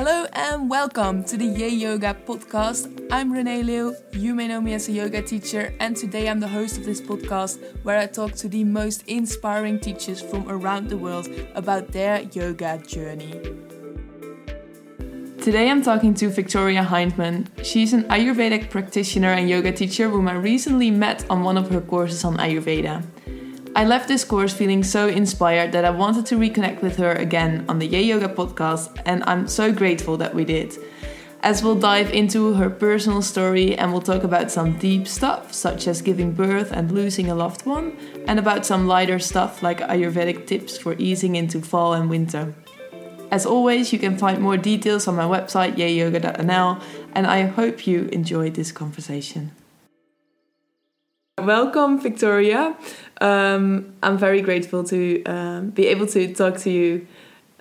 [0.00, 3.06] Hello and welcome to the Yay Yoga podcast.
[3.12, 3.94] I'm Renee Leeuw.
[4.14, 7.02] You may know me as a yoga teacher, and today I'm the host of this
[7.02, 12.22] podcast where I talk to the most inspiring teachers from around the world about their
[12.32, 13.42] yoga journey.
[15.42, 17.48] Today I'm talking to Victoria Hyndman.
[17.62, 21.82] She's an Ayurvedic practitioner and yoga teacher whom I recently met on one of her
[21.82, 23.04] courses on Ayurveda.
[23.76, 27.64] I left this course feeling so inspired that I wanted to reconnect with her again
[27.68, 30.76] on the Yay Yoga podcast, and I'm so grateful that we did.
[31.42, 35.86] As we'll dive into her personal story and we'll talk about some deep stuff, such
[35.86, 37.96] as giving birth and losing a loved one,
[38.26, 42.52] and about some lighter stuff like Ayurvedic tips for easing into fall and winter.
[43.30, 46.82] As always, you can find more details on my website yayyoga.nl,
[47.14, 49.52] and I hope you enjoyed this conversation.
[51.44, 52.76] Welcome, Victoria.
[53.20, 57.06] Um, I'm very grateful to um, be able to talk to you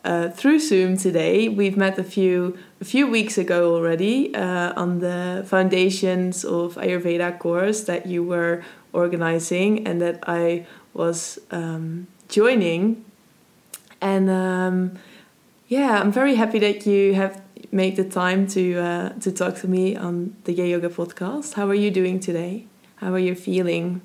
[0.04, 1.48] uh, through Zoom today.
[1.50, 7.40] We've met a few a few weeks ago already uh, on the foundations of Ayurveda
[7.40, 8.64] course that you were
[8.94, 13.06] organizing and that I was um, joining.
[14.02, 15.00] And um,
[15.68, 19.68] yeah, I'm very happy that you have made the time to uh, to talk to
[19.68, 21.54] me on the Yay Yoga podcast.
[21.54, 22.69] How are you doing today?
[23.00, 24.02] How are you feeling?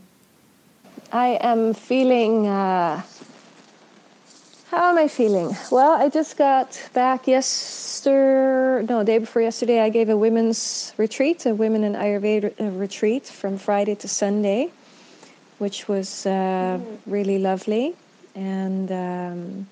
[1.10, 2.46] I am feeling.
[2.46, 3.02] Uh,
[4.70, 5.56] how am I feeling?
[5.72, 9.80] Well, I just got back yesterday, no, day before yesterday.
[9.80, 14.70] I gave a women's retreat, a women in Ayurveda uh, retreat from Friday to Sunday,
[15.58, 17.96] which was uh, really lovely.
[18.36, 19.66] And um,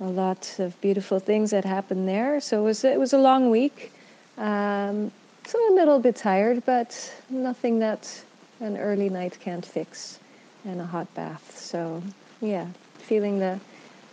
[0.00, 2.42] a lot of beautiful things that happened there.
[2.42, 3.90] So it was, it was a long week.
[4.36, 5.10] Um,
[5.46, 8.22] so a little bit tired, but nothing that
[8.60, 10.18] an early night can't fix
[10.64, 11.56] and a hot bath.
[11.56, 12.02] So
[12.40, 12.66] yeah,
[12.98, 13.60] feeling the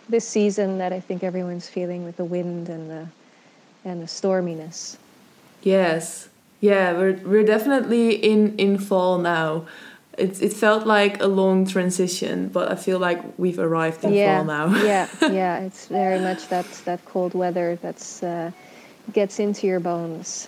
[0.09, 3.08] this season that I think everyone's feeling with the wind and the
[3.86, 4.97] and the storminess.
[5.64, 6.30] Yes.
[6.59, 9.66] Yeah, we're we're definitely in in fall now.
[10.18, 14.38] It it felt like a long transition, but I feel like we've arrived in yeah,
[14.38, 14.84] fall now.
[14.84, 18.52] yeah, yeah, it's very much that that cold weather that's uh,
[19.13, 20.47] gets into your bones.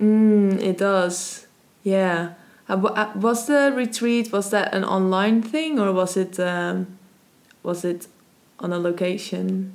[0.00, 1.47] Mm, it does.
[1.82, 2.34] Yeah.
[2.68, 6.98] Uh, was the retreat was that an online thing or was it um,
[7.62, 8.06] was it
[8.60, 9.72] on a location?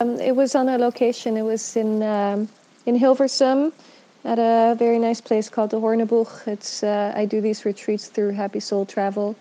[0.00, 1.36] Um, it was on a location.
[1.36, 2.48] It was in um,
[2.84, 3.72] in Hilversum
[4.24, 6.46] at a very nice place called the Hoorneboeg.
[6.46, 9.34] It's uh, I do these retreats through Happy Soul Travel,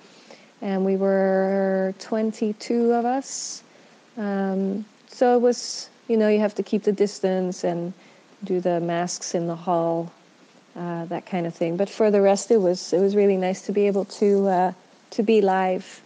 [0.61, 3.63] and we were 22 of us.
[4.17, 7.91] Um, so it was you know you have to keep the distance and
[8.45, 10.11] do the masks in the hall
[10.75, 11.77] uh, that kind of thing.
[11.77, 14.71] But for the rest, it was it was really nice to be able to uh,
[15.11, 16.01] to be live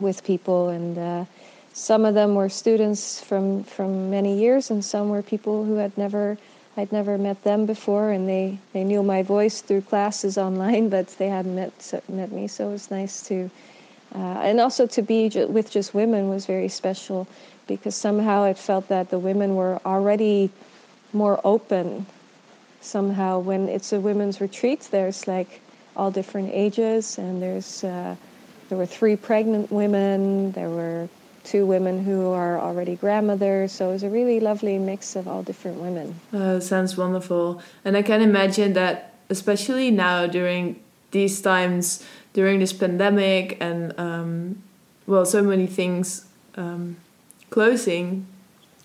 [0.00, 1.24] with people, and uh,
[1.72, 5.96] some of them were students from from many years, and some were people who had
[5.96, 6.36] never
[6.76, 11.08] I'd never met them before, and they they knew my voice through classes online, but
[11.18, 12.48] they hadn't met met me.
[12.48, 13.50] So it was nice to.
[14.14, 17.26] Uh, and also to be with just women was very special
[17.66, 20.48] because somehow it felt that the women were already
[21.12, 22.06] more open
[22.86, 25.60] somehow when it's a women's retreat there's like
[25.96, 28.14] all different ages and there's uh,
[28.68, 31.08] there were three pregnant women there were
[31.42, 35.42] two women who are already grandmothers so it was a really lovely mix of all
[35.42, 36.18] different women.
[36.32, 37.62] Oh sounds wonderful.
[37.84, 40.80] And i can imagine that especially now during
[41.10, 44.62] these times during this pandemic and um,
[45.06, 46.26] well so many things
[46.56, 46.96] um,
[47.50, 48.26] closing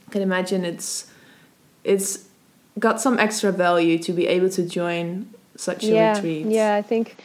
[0.07, 1.11] i can imagine it's
[1.83, 2.30] it's
[2.79, 6.45] got some extra value to be able to join such a yeah, retreat.
[6.47, 7.17] Yeah, I think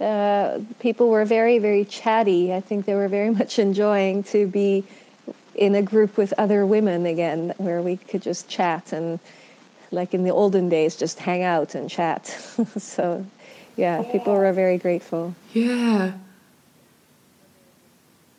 [0.00, 2.52] uh, people were very, very chatty.
[2.52, 4.84] I think they were very much enjoying to be
[5.54, 9.18] in a group with other women again, where we could just chat and,
[9.90, 12.26] like in the olden days, just hang out and chat.
[12.78, 13.26] so,
[13.76, 15.34] yeah, people were very grateful.
[15.52, 16.12] Yeah.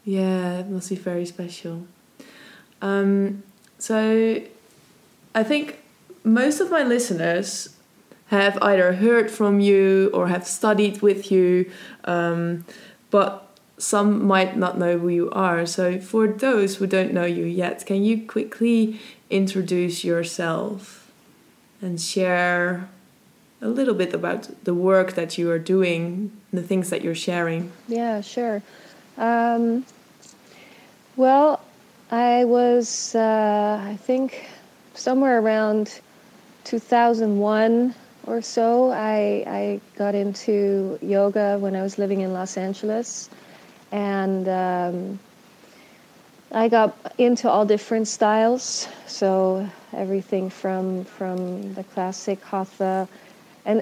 [0.06, 1.88] Yeah, it must be very special.
[2.82, 3.44] Um,
[3.80, 4.42] so,
[5.36, 5.78] I think
[6.34, 7.70] most of my listeners
[8.28, 11.70] have either heard from you or have studied with you,
[12.04, 12.64] um,
[13.10, 13.48] but
[13.78, 15.66] some might not know who you are.
[15.66, 19.00] So, for those who don't know you yet, can you quickly
[19.30, 21.12] introduce yourself
[21.82, 22.90] and share
[23.62, 27.72] a little bit about the work that you are doing, the things that you're sharing?
[27.88, 28.62] Yeah, sure.
[29.18, 29.86] Um,
[31.16, 31.62] well,
[32.12, 34.50] I was, uh, I think,
[34.94, 36.00] somewhere around
[36.64, 37.96] 2001
[38.28, 43.30] or so, I, I got into yoga when I was living in Los Angeles.
[43.92, 45.20] And um,
[46.52, 48.88] I got into all different styles.
[49.08, 53.08] So everything from from the classic hatha.
[53.66, 53.82] And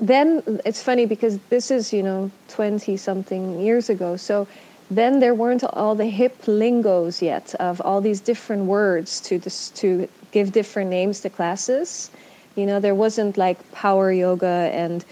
[0.00, 4.16] then it's funny because this is, you know, 20 something years ago.
[4.16, 4.46] So
[4.90, 9.70] then there weren't all the hip lingos yet of all these different words to dis-
[9.70, 12.10] to give different names to classes.
[12.54, 15.04] You know, there wasn't like power yoga and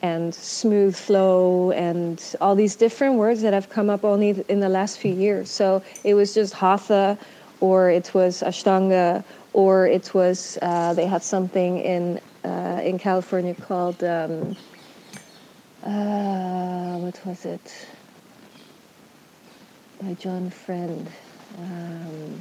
[0.00, 4.68] and smooth flow and all these different words that have come up only in the
[4.68, 5.50] last few years.
[5.50, 7.18] So it was just hatha,
[7.60, 13.54] or it was ashtanga, or it was uh, they had something in uh, in California
[13.54, 14.56] called um,
[15.84, 17.86] uh, what was it
[20.02, 21.06] by John Friend.
[21.58, 22.40] Um,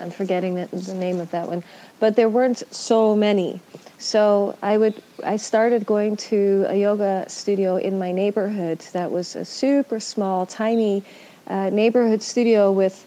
[0.00, 1.62] I'm forgetting the, the name of that one,
[2.00, 3.60] but there weren't so many.
[3.98, 9.36] So I would I started going to a yoga studio in my neighborhood that was
[9.36, 11.02] a super small, tiny
[11.46, 13.06] uh, neighborhood studio with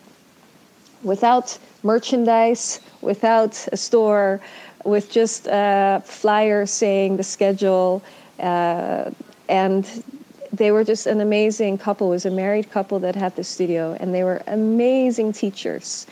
[1.04, 4.40] without merchandise, without a store,
[4.86, 8.02] with just a flyer saying the schedule,
[8.40, 9.12] uh,
[9.50, 10.04] and
[10.52, 12.08] they were just an amazing couple.
[12.08, 16.08] It was a married couple that had the studio, and they were amazing teachers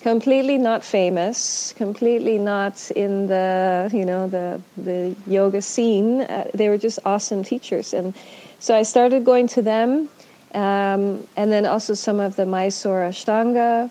[0.00, 6.22] completely not famous, completely not in the you know the the yoga scene.
[6.22, 8.14] Uh, they were just awesome teachers, and
[8.58, 10.08] so I started going to them,
[10.54, 13.90] um, and then also some of the Mysore Ashtanga,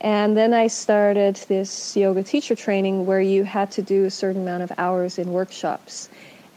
[0.00, 4.42] and then I started this yoga teacher training where you had to do a certain
[4.42, 6.08] amount of hours in workshops.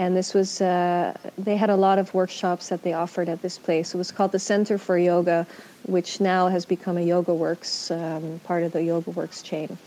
[0.01, 3.57] And this was, uh, they had a lot of workshops that they offered at this
[3.59, 3.94] place.
[3.94, 5.45] It was called the Center for Yoga
[5.86, 9.77] which now has become a Yoga Works, um, part of the Yoga Works chain.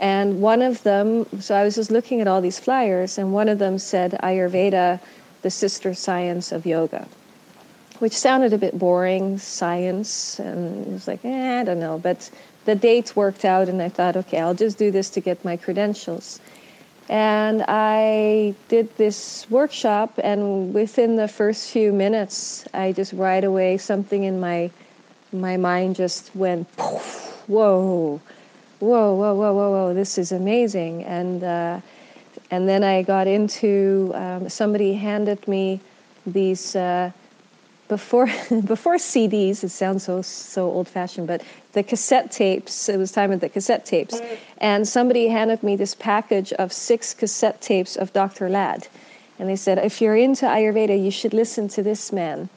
[0.00, 3.48] And one of them, so I was just looking at all these flyers, and one
[3.48, 5.00] of them said Ayurveda,
[5.42, 7.06] the sister science of yoga,
[7.98, 11.98] which sounded a bit boring, science, and it was like, eh, I don't know.
[11.98, 12.30] But
[12.64, 15.56] the date worked out, and I thought, okay, I'll just do this to get my
[15.56, 16.40] credentials.
[17.08, 23.76] And I did this workshop, and within the first few minutes, I just right away
[23.76, 24.70] something in my
[25.34, 28.20] my mind just went, whoa,
[28.78, 31.04] whoa, whoa, whoa, whoa, whoa, this is amazing.
[31.04, 31.80] And, uh,
[32.50, 35.80] and then I got into, um, somebody handed me
[36.26, 37.10] these, uh,
[37.94, 38.26] before,
[38.74, 41.42] before CDs, it sounds so, so old fashioned, but
[41.74, 44.20] the cassette tapes, it was time of the cassette tapes.
[44.58, 48.48] And somebody handed me this package of six cassette tapes of Dr.
[48.48, 48.88] Lad.
[49.38, 52.48] And they said, if you're into Ayurveda, you should listen to this man.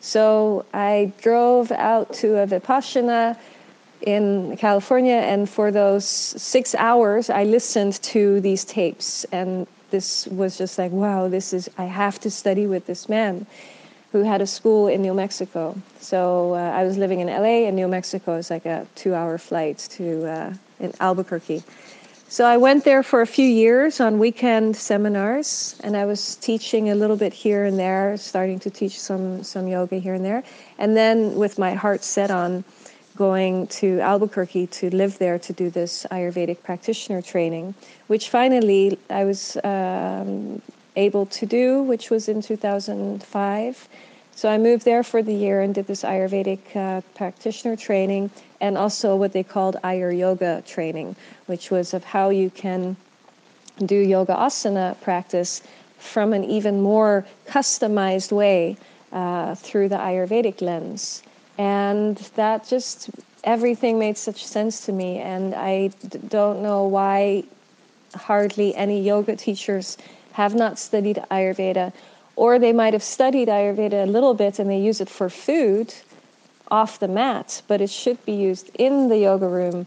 [0.00, 3.36] So I drove out to a Vipassana
[4.00, 9.26] in California, and for those six hours, I listened to these tapes.
[9.32, 13.46] And this was just like, wow, this is, I have to study with this man
[14.12, 15.76] who had a school in New Mexico.
[16.00, 19.38] So uh, I was living in LA, and New Mexico is like a two hour
[19.38, 21.62] flight to uh, in Albuquerque.
[22.30, 26.90] So I went there for a few years on weekend seminars, and I was teaching
[26.90, 30.42] a little bit here and there, starting to teach some some yoga here and there,
[30.78, 32.64] and then with my heart set on
[33.16, 37.74] going to Albuquerque to live there to do this Ayurvedic practitioner training,
[38.06, 40.62] which finally I was um,
[40.96, 43.88] able to do, which was in 2005.
[44.34, 48.30] So I moved there for the year and did this Ayurvedic uh, practitioner training
[48.60, 52.96] and also what they called Ayuryoga training, which was of how you can
[53.84, 55.62] do yoga asana practice
[55.98, 58.76] from an even more customized way
[59.12, 61.22] uh, through the Ayurvedic lens.
[61.58, 63.10] And that just,
[63.42, 65.18] everything made such sense to me.
[65.18, 67.44] And I d- don't know why
[68.14, 69.98] hardly any yoga teachers
[70.38, 71.92] have not studied Ayurveda
[72.36, 75.92] or they might have studied Ayurveda a little bit and they use it for food
[76.70, 79.84] off the mat, but it should be used in the yoga room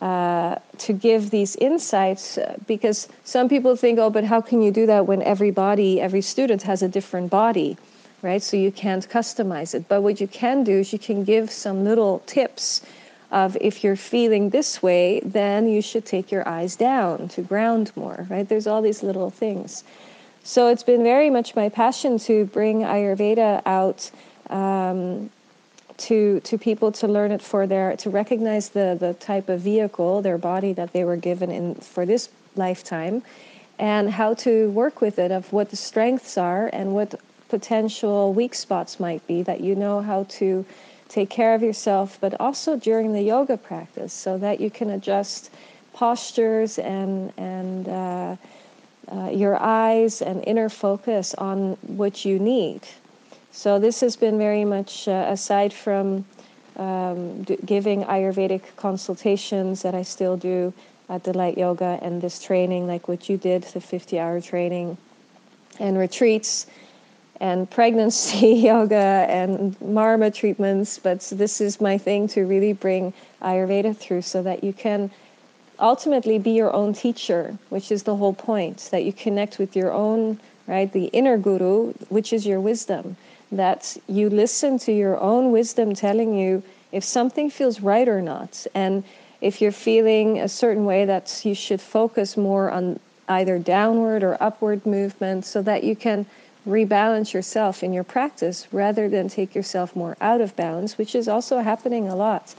[0.00, 4.70] uh, to give these insights uh, because some people think, oh, but how can you
[4.70, 7.76] do that when every body, every student has a different body,
[8.22, 8.42] right?
[8.42, 9.84] So you can't customize it.
[9.86, 12.80] But what you can do is you can give some little tips
[13.30, 17.92] of if you're feeling this way, then you should take your eyes down to ground
[17.94, 18.48] more, right?
[18.48, 19.84] There's all these little things.
[20.42, 24.10] So it's been very much my passion to bring Ayurveda out
[24.50, 25.30] um,
[25.98, 30.22] to to people to learn it for their to recognize the the type of vehicle,
[30.22, 33.22] their body that they were given in for this lifetime,
[33.78, 37.14] and how to work with it, of what the strengths are and what
[37.48, 40.64] potential weak spots might be, that you know how to
[41.10, 45.50] take care of yourself, but also during the yoga practice, so that you can adjust
[45.92, 48.36] postures and and uh,
[49.12, 52.80] uh, your eyes and inner focus on what you need.
[53.52, 56.24] So this has been very much uh, aside from
[56.76, 60.72] um, d- giving Ayurvedic consultations that I still do.
[61.10, 64.96] at Delight Yoga and this training, like what you did, the 50 hour training
[65.80, 66.66] and retreats
[67.40, 70.98] and pregnancy yoga and marma treatments.
[70.98, 75.10] But this is my thing to really bring Ayurveda through so that you can
[75.80, 79.92] ultimately be your own teacher, which is the whole point, that you connect with your
[79.92, 83.16] own, right, the inner guru, which is your wisdom,
[83.50, 88.66] that you listen to your own wisdom telling you if something feels right or not.
[88.74, 89.02] And
[89.40, 94.36] if you're feeling a certain way, that you should focus more on either downward or
[94.42, 96.26] upward movement so that you can
[96.66, 101.28] rebalance yourself in your practice rather than take yourself more out of balance, which is
[101.28, 102.54] also happening a lot.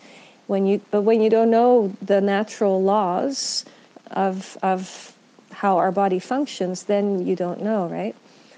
[0.48, 3.65] When you, but when you don't know the natural laws
[4.12, 5.13] of, of
[5.51, 8.15] how our body functions, then you don't know, right?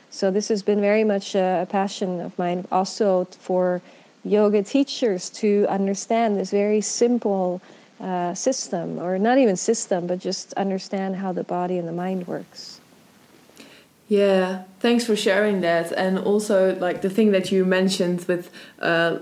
[0.10, 3.82] So this has been very much a, passion of mine, also for
[4.24, 7.62] yoga teachers to understand this very simple
[8.00, 12.28] uh, system, or not even system, but just understand how the body and the mind
[12.28, 12.80] works.
[14.08, 15.94] Yeah, thanks for sharing that.
[15.94, 19.20] And also, like the thing that you mentioned with uh,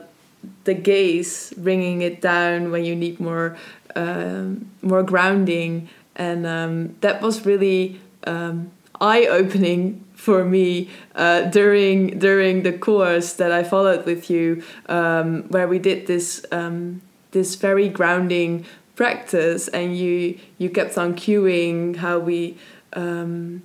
[0.65, 3.55] the gaze, bringing it down when you need more,
[3.95, 12.19] um, more grounding, and um, that was really um, eye opening for me uh, during
[12.19, 17.01] during the course that I followed with you, um, where we did this um,
[17.31, 18.65] this very grounding
[18.95, 22.57] practice, and you you kept on cueing how we
[22.93, 23.61] um,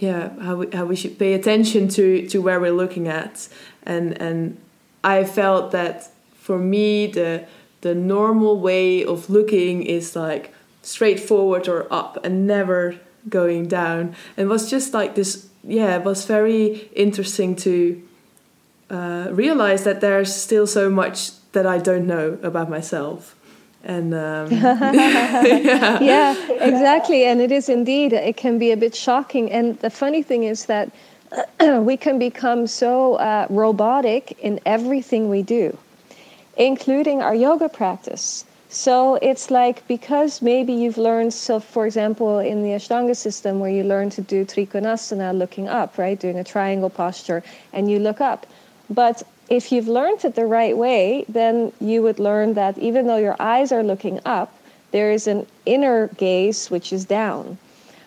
[0.00, 3.48] yeah how we, how we should pay attention to to where we're looking at,
[3.84, 4.58] and and
[5.04, 7.46] I felt that for me the
[7.82, 12.96] the normal way of looking is like straightforward or up and never
[13.28, 14.14] going down.
[14.36, 18.02] And it was just like this yeah it was very interesting to
[18.90, 23.36] uh, realize that there's still so much that I don't know about myself
[23.84, 26.00] and um, yeah.
[26.00, 30.22] yeah exactly and it is indeed it can be a bit shocking and the funny
[30.22, 30.90] thing is that
[31.80, 35.76] we can become so uh, robotic in everything we do
[36.56, 42.62] including our yoga practice so it's like because maybe you've learned, so for example, in
[42.62, 46.88] the Ashtanga system where you learn to do Trikonasana looking up, right, doing a triangle
[46.88, 48.46] posture, and you look up.
[48.88, 53.16] But if you've learned it the right way, then you would learn that even though
[53.16, 54.54] your eyes are looking up,
[54.92, 57.58] there is an inner gaze which is down.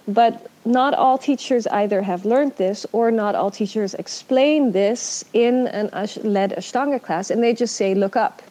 [0.08, 5.68] But not all teachers either have learned this or not all teachers explain this in
[5.68, 5.90] an
[6.24, 8.42] led Ashtanga class, and they just say, look up.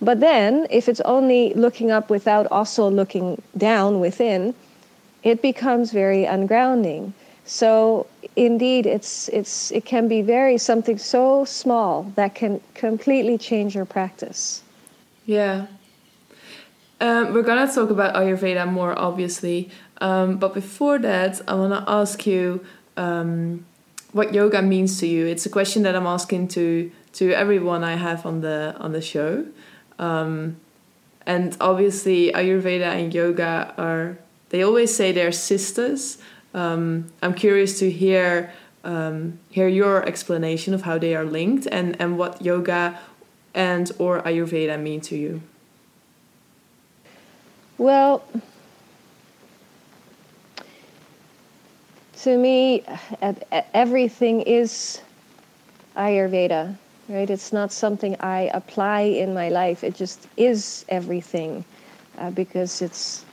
[0.00, 4.54] But then, if it's only looking up without also looking down within,
[5.22, 7.12] it becomes very ungrounding.
[7.44, 8.06] So
[8.36, 13.84] indeed, it's it's it can be very something so small that can completely change your
[13.84, 14.62] practice.
[15.26, 15.66] Yeah.
[17.00, 19.70] Um, we're gonna talk about Ayurveda more, obviously,
[20.00, 22.64] um, but before that, I wanna ask you
[22.96, 23.66] um,
[24.12, 25.26] what yoga means to you.
[25.26, 29.02] It's a question that I'm asking to to everyone I have on the on the
[29.02, 29.46] show.
[29.98, 30.56] Um,
[31.26, 34.18] and obviously, Ayurveda and yoga are,
[34.50, 36.18] they always say they're sisters.
[36.54, 38.52] Um, I'm curious to hear
[38.84, 42.98] um, hear your explanation of how they are linked and, and what yoga
[43.54, 45.40] and or Ayurveda mean to you.
[47.78, 48.24] Well,
[52.22, 52.84] to me,
[53.72, 55.00] everything is
[55.96, 56.76] Ayurveda
[57.08, 57.28] right?
[57.28, 59.84] It's not something I apply in my life.
[59.84, 61.64] It just is everything,
[62.18, 63.24] uh, because it's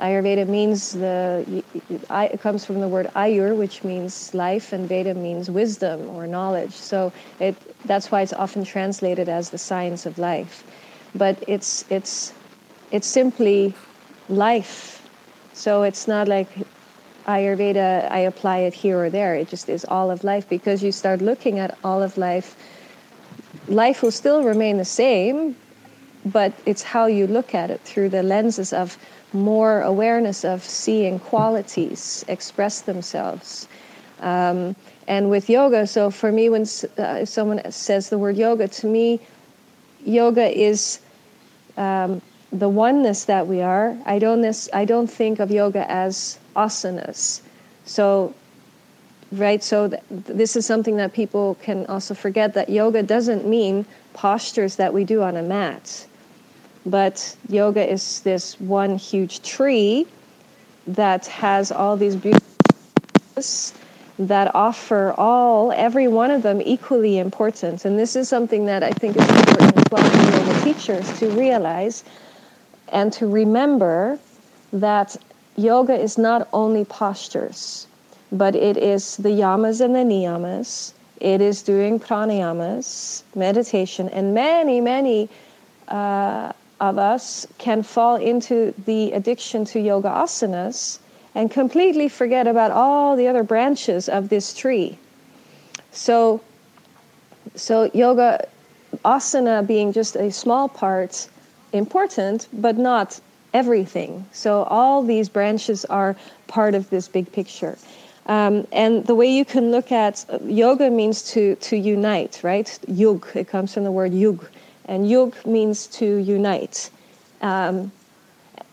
[0.00, 1.62] Ayurveda means the
[2.10, 6.72] it comes from the word Ayur, which means life, and Veda means wisdom or knowledge.
[6.72, 7.54] So it
[7.84, 10.64] that's why it's often translated as the science of life.
[11.14, 12.32] But it's it's
[12.90, 13.74] it's simply
[14.28, 15.08] life.
[15.52, 16.48] So it's not like
[17.26, 19.34] Ayurveda, I apply it here or there.
[19.34, 22.56] It just is all of life because you start looking at all of life
[23.68, 25.56] life will still remain the same,
[26.24, 28.98] but it's how you look at it through the lenses of
[29.32, 33.68] more awareness of seeing qualities express themselves.
[34.20, 36.66] Um, and with yoga, so for me, when
[36.98, 39.20] uh, someone says the word yoga, to me,
[40.04, 41.00] yoga is
[41.76, 42.20] um,
[42.52, 43.96] the oneness that we are.
[44.04, 47.40] I don't, this, I don't think of yoga as asanas.
[47.86, 48.34] So
[49.32, 49.62] right?
[49.62, 54.76] So th- this is something that people can also forget that yoga doesn't mean postures
[54.76, 56.06] that we do on a mat,
[56.86, 60.06] but yoga is this one huge tree
[60.86, 62.40] that has all these beautiful
[64.18, 68.90] that offer all every one of them equally important and this is something that i
[68.90, 72.04] think is important as well for yoga teachers to realize
[72.92, 74.18] and to remember
[74.72, 75.16] that
[75.56, 77.86] yoga is not only postures,
[78.32, 80.92] but it is the yamas and the niyamas.
[81.20, 85.28] It is doing pranayamas, meditation, and many, many
[85.88, 90.98] uh, of us can fall into the addiction to yoga asanas
[91.34, 94.98] and completely forget about all the other branches of this tree.
[95.92, 96.40] So,
[97.54, 98.46] so yoga
[99.04, 101.28] asana being just a small part,
[101.72, 103.20] important, but not
[103.52, 104.26] everything.
[104.32, 106.16] So all these branches are
[106.48, 107.76] part of this big picture.
[108.26, 112.78] Um, and the way you can look at yoga means to to unite, right?
[112.86, 113.26] Yug.
[113.34, 114.46] It comes from the word yug,
[114.90, 116.90] and yug means to unite.
[117.40, 117.92] Um,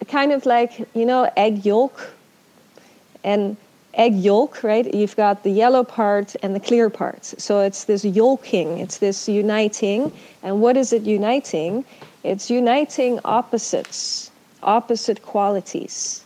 [0.10, 2.10] kind of like you know egg yolk,
[3.24, 3.56] and
[3.94, 4.94] egg yolk, right?
[4.94, 7.26] You've got the yellow part and the clear part.
[7.26, 10.12] So it's this yolking, it's this uniting.
[10.44, 11.86] And what is it uniting?
[12.24, 14.32] It's uniting opposites,
[14.64, 16.24] opposite qualities.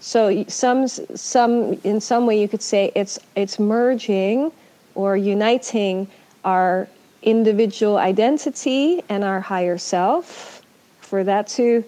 [0.00, 4.50] So some, some, in some way, you could say it's it's merging
[4.94, 6.08] or uniting
[6.44, 6.88] our
[7.22, 10.62] individual identity and our higher self,
[11.00, 11.84] for that to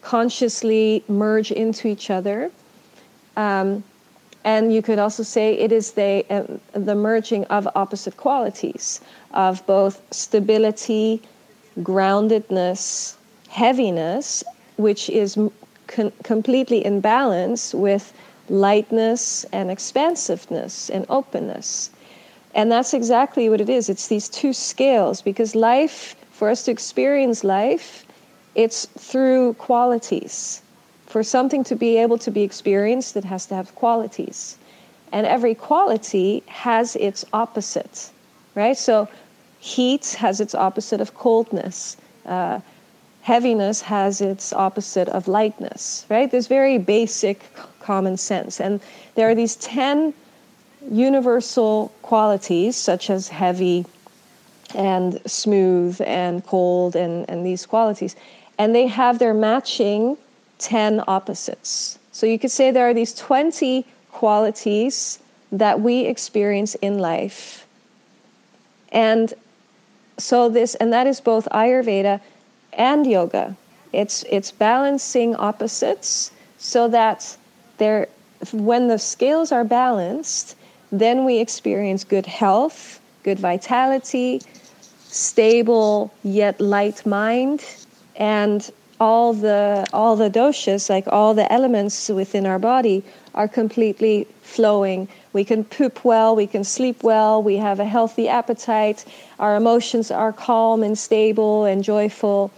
[0.00, 2.50] consciously merge into each other.
[3.36, 3.84] Um,
[4.44, 9.00] and you could also say it is the, uh, the merging of opposite qualities
[9.32, 11.22] of both stability,
[11.78, 13.14] groundedness,
[13.48, 14.42] heaviness,
[14.76, 15.38] which is
[15.86, 18.12] con- completely in balance with
[18.48, 21.90] lightness and expansiveness and openness.
[22.54, 23.88] And that's exactly what it is.
[23.88, 28.04] It's these two scales because life, for us to experience life,
[28.54, 30.62] it's through qualities.
[31.06, 34.58] For something to be able to be experienced, it has to have qualities.
[35.12, 38.10] And every quality has its opposite,
[38.54, 38.76] right?
[38.76, 39.08] So
[39.60, 41.96] heat has its opposite of coldness.
[42.26, 42.60] Uh,
[43.22, 46.30] heaviness has its opposite of lightness, right?
[46.30, 47.40] There's very basic
[47.80, 48.60] common sense.
[48.60, 48.80] And
[49.14, 50.12] there are these 10
[50.90, 53.84] universal qualities, such as heavy
[54.74, 58.16] and smooth and cold, and, and these qualities.
[58.58, 60.16] And they have their matching
[60.58, 61.98] 10 opposites.
[62.12, 65.18] So you could say there are these 20 qualities
[65.50, 67.66] that we experience in life.
[68.90, 69.32] And
[70.18, 72.20] so this, and that is both Ayurveda
[72.72, 73.56] and yoga.
[73.92, 77.36] It's it's balancing opposites so that
[77.78, 78.08] there
[78.52, 80.56] when the scales are balanced,
[80.92, 84.40] then we experience good health, good vitality,
[85.08, 87.64] stable yet light mind,
[88.16, 93.02] and all the all the doshas, like all the elements within our body,
[93.34, 95.08] are completely flowing.
[95.32, 99.04] We can poop well, we can sleep well, we have a healthy appetite,
[99.38, 102.50] our emotions are calm and stable and joyful.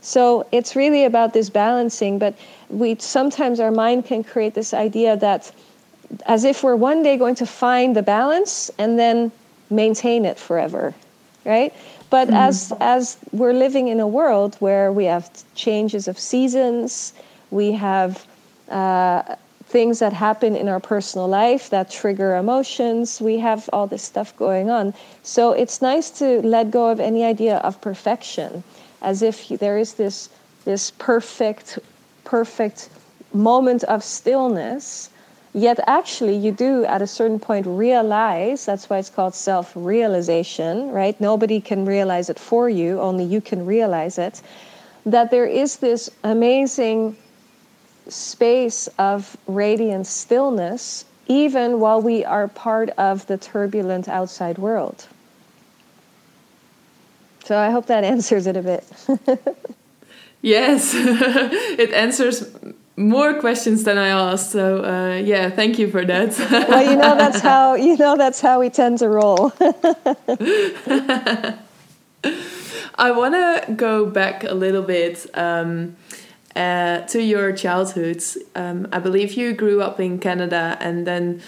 [0.00, 2.34] So it's really about this balancing, but
[2.70, 5.52] we sometimes our mind can create this idea that
[6.26, 9.30] as if we're one day going to find the balance and then
[9.70, 10.94] maintain it forever,
[11.44, 11.72] right?
[12.10, 12.36] But mm-hmm.
[12.36, 17.12] as as we're living in a world where we have changes of seasons,
[17.50, 18.26] we have
[18.68, 23.20] uh, things that happen in our personal life that trigger emotions.
[23.20, 24.92] We have all this stuff going on.
[25.22, 28.64] So it's nice to let go of any idea of perfection
[29.02, 30.28] as if there is this
[30.64, 31.78] this perfect
[32.24, 32.90] perfect
[33.32, 35.10] moment of stillness
[35.52, 41.20] yet actually you do at a certain point realize that's why it's called self-realization right?
[41.20, 44.40] Nobody can realize it for you only you can realize it.
[45.06, 47.16] That there is this amazing
[48.08, 55.06] space of radiant stillness even while we are part of the turbulent outside world.
[57.44, 58.84] So I hope that answers it a bit.
[60.42, 62.48] yes, it answers
[63.00, 64.50] more questions than I asked.
[64.52, 66.38] So uh, yeah, thank you for that.
[66.68, 69.52] well, you know that's how you know that's how we tend to roll.
[72.96, 75.96] I want to go back a little bit um,
[76.54, 78.22] uh, to your childhood.
[78.54, 81.40] Um, I believe you grew up in Canada and then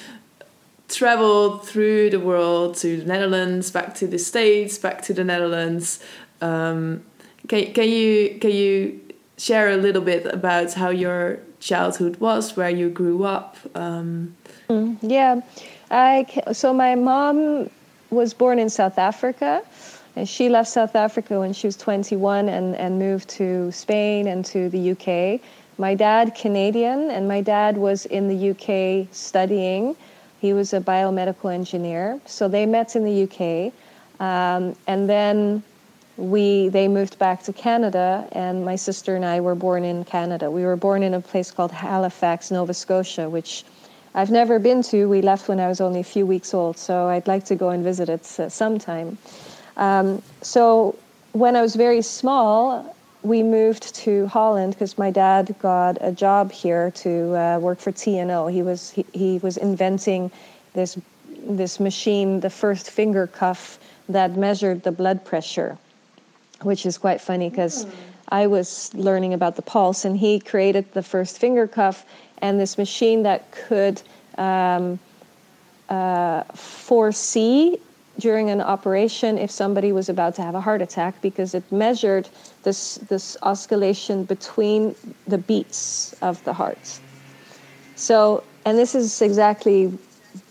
[0.88, 6.02] traveled through the world to the Netherlands, back to the States, back to the Netherlands.
[6.40, 7.04] Um,
[7.48, 9.00] can, can you can you
[9.42, 13.56] share a little bit about how your childhood was, where you grew up?
[13.74, 14.36] Um,
[14.68, 15.40] mm, yeah,
[15.90, 17.70] I so my mom
[18.10, 19.62] was born in South Africa.
[20.14, 24.44] And she left South Africa when she was 21 and, and moved to Spain and
[24.44, 25.40] to the UK.
[25.78, 29.96] My dad, Canadian, and my dad was in the UK studying
[30.42, 32.20] he was a biomedical engineer.
[32.26, 33.72] So they met in the UK.
[34.20, 35.62] Um, and then
[36.16, 40.50] we they moved back to Canada, and my sister and I were born in Canada.
[40.50, 43.64] We were born in a place called Halifax, Nova Scotia, which
[44.14, 45.08] I've never been to.
[45.08, 47.70] We left when I was only a few weeks old, so I'd like to go
[47.70, 49.16] and visit it uh, sometime.
[49.78, 50.96] Um, so
[51.32, 56.52] when I was very small, we moved to Holland because my dad got a job
[56.52, 58.52] here to uh, work for TNO.
[58.52, 60.30] He was he, he was inventing
[60.74, 60.98] this
[61.46, 63.78] this machine, the first finger cuff
[64.10, 65.78] that measured the blood pressure
[66.62, 67.86] which is quite funny because
[68.28, 72.04] I was learning about the pulse, and he created the first finger cuff
[72.38, 74.02] and this machine that could
[74.38, 74.98] um,
[75.88, 77.78] uh, foresee
[78.18, 82.28] during an operation if somebody was about to have a heart attack because it measured
[82.62, 84.94] this this oscillation between
[85.26, 87.00] the beats of the heart.
[87.96, 89.96] So, and this is exactly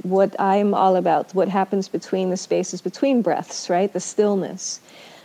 [0.04, 1.34] what I'm all about.
[1.34, 3.92] What happens between the spaces between breaths, right?
[3.92, 4.80] The stillness.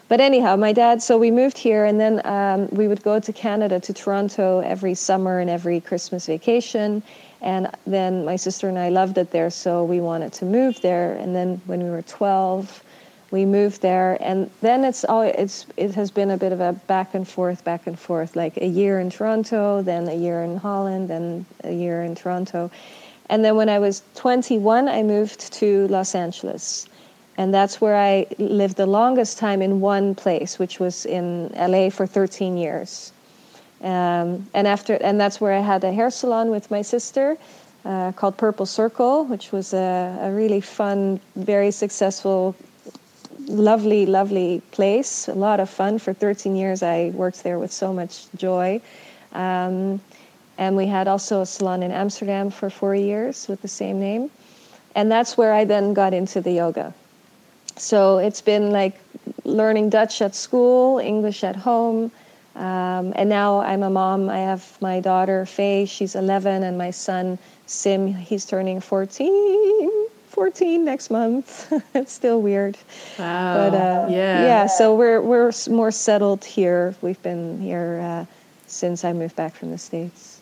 [0.08, 3.32] But anyhow, my dad, so we moved here and then um, we would go to
[3.32, 7.02] Canada, to Toronto every summer and every Christmas vacation.
[7.40, 11.14] And then my sister and I loved it there, so we wanted to move there.
[11.14, 12.84] And then when we were 12,
[13.32, 14.16] we moved there.
[14.20, 17.64] And then it's all, it's, it has been a bit of a back and forth,
[17.64, 21.72] back and forth, like a year in Toronto, then a year in Holland, then a
[21.72, 22.70] year in Toronto.
[23.28, 26.86] And then when I was 21, I moved to Los Angeles
[27.38, 31.90] and that's where I lived the longest time in one place, which was in LA
[31.90, 33.12] for 13 years.
[33.82, 37.36] Um, and after, and that's where I had a hair salon with my sister
[37.84, 42.56] uh, called Purple Circle, which was a, a, really fun, very successful,
[43.46, 45.28] lovely, lovely place.
[45.28, 46.82] A lot of fun for 13 years.
[46.82, 48.80] I worked there with so much joy.
[49.32, 50.00] Um,
[50.56, 54.30] and we had also a salon in Amsterdam for four years with the same name.
[54.94, 56.94] And that's where I then got into the yoga.
[57.76, 58.98] So it's been like
[59.44, 62.10] learning Dutch at school, English at home.
[62.54, 64.30] Um, and now I'm a mom.
[64.30, 70.06] I have my daughter Faye, she's 11, and my son Sim, he's turning 14.
[70.28, 71.72] 14 next month.
[71.94, 72.78] it's still weird.
[73.18, 73.70] Wow.
[73.70, 74.42] But uh, yeah.
[74.42, 76.94] Yeah, so we're we're more settled here.
[77.00, 78.24] We've been here uh,
[78.66, 80.40] since I moved back from the States.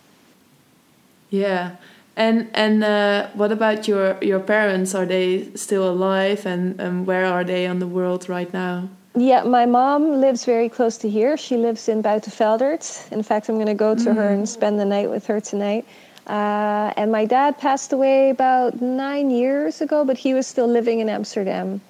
[1.31, 1.77] Yeah.
[2.17, 4.95] And and uh, what about your your parents?
[4.95, 6.47] Are they still alive?
[6.47, 8.89] And and where are they on the world right now?
[9.17, 11.37] Yeah, my mom lives very close to here.
[11.37, 13.13] She lives in Buitenveldert.
[13.13, 14.17] In fact, I'm going to go to mm.
[14.17, 15.85] her and spend the night with her tonight.
[16.27, 20.99] Uh, and my dad passed away about nine years ago, but he was still living
[20.99, 21.81] in Amsterdam.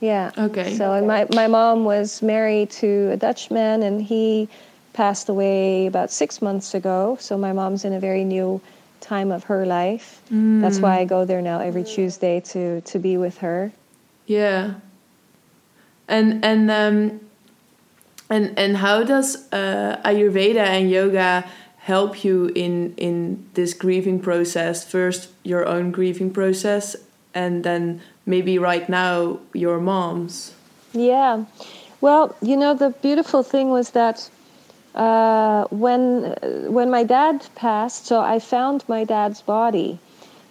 [0.00, 0.32] Yeah.
[0.36, 0.76] Okay.
[0.76, 4.48] So, and my, my mom was married to a Dutchman, and he
[4.92, 7.16] passed away about six months ago.
[7.20, 8.60] So, my mom's in a very new
[9.02, 10.22] time of her life.
[10.30, 10.62] Mm.
[10.62, 13.72] That's why I go there now every Tuesday to to be with her.
[14.26, 14.74] Yeah.
[16.08, 17.20] And and um
[18.32, 21.44] and and how does uh, Ayurveda and yoga
[21.78, 24.84] help you in in this grieving process?
[24.84, 26.96] First, your own grieving process,
[27.34, 30.54] and then maybe right now your mom's.
[30.94, 31.44] Yeah.
[32.00, 34.30] Well, you know, the beautiful thing was that
[34.94, 36.36] uh, when
[36.68, 39.98] when my dad passed, so I found my dad's body.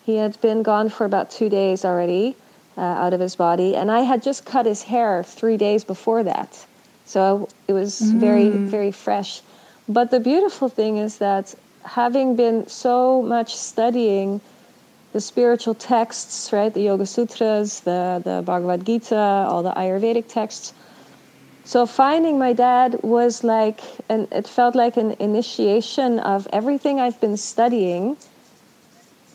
[0.03, 2.35] He had been gone for about two days already,
[2.77, 6.23] uh, out of his body, and I had just cut his hair three days before
[6.23, 6.65] that,
[7.05, 8.19] so it was mm.
[8.19, 9.41] very very fresh.
[9.87, 14.41] But the beautiful thing is that having been so much studying
[15.13, 20.73] the spiritual texts, right, the Yoga Sutras, the the Bhagavad Gita, all the Ayurvedic texts
[21.63, 27.19] so finding my dad was like, and it felt like an initiation of everything I've
[27.21, 28.17] been studying.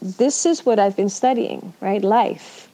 [0.02, 2.02] This is what I've been studying, right?
[2.02, 2.68] Life.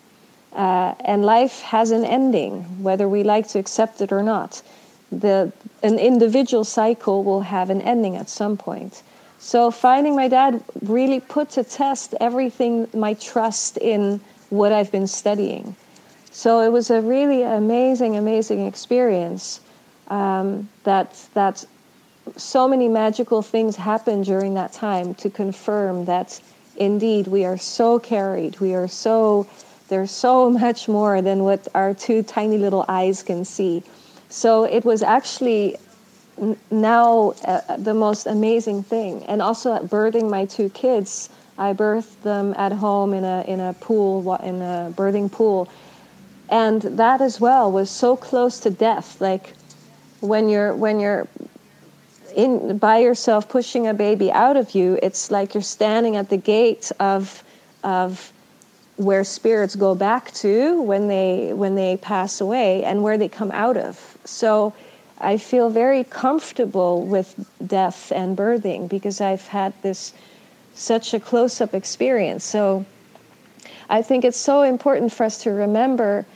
[0.53, 4.63] Uh, and life has an ending, whether we like to accept it or not.
[5.11, 9.03] The, an individual cycle will have an ending at some point.
[9.39, 15.07] So finding my dad really put to test everything, my trust in what I've been
[15.07, 15.75] studying.
[16.33, 19.61] So it was a really amazing, amazing experience.
[20.09, 21.65] Um, that that
[22.37, 26.41] so many magical things happened during that time to confirm that
[26.77, 28.59] indeed we are so carried.
[28.61, 29.47] We are so
[29.89, 33.83] there's so much more than what our two tiny little eyes can see.
[34.31, 35.77] So it was actually
[36.71, 39.23] now uh, the most amazing thing.
[39.25, 43.75] And also birthing my two kids, I birthed them at home in a in a
[43.75, 45.69] pool in a birthing pool
[46.53, 49.55] and that as well was so close to death like
[50.21, 51.27] when you're when you're
[52.37, 56.37] in by yourself pushing a baby out of you it's like you're standing at the
[56.37, 57.43] gate of
[57.83, 58.33] of
[58.97, 63.51] where spirits go back to when they when they pass away and where they come
[63.51, 64.73] out of So
[65.19, 67.35] I feel very comfortable with
[67.67, 70.13] death and birthing because I've had this
[70.75, 72.45] such a close up experience.
[72.45, 72.85] So
[73.89, 76.27] I think it's so important for us to remember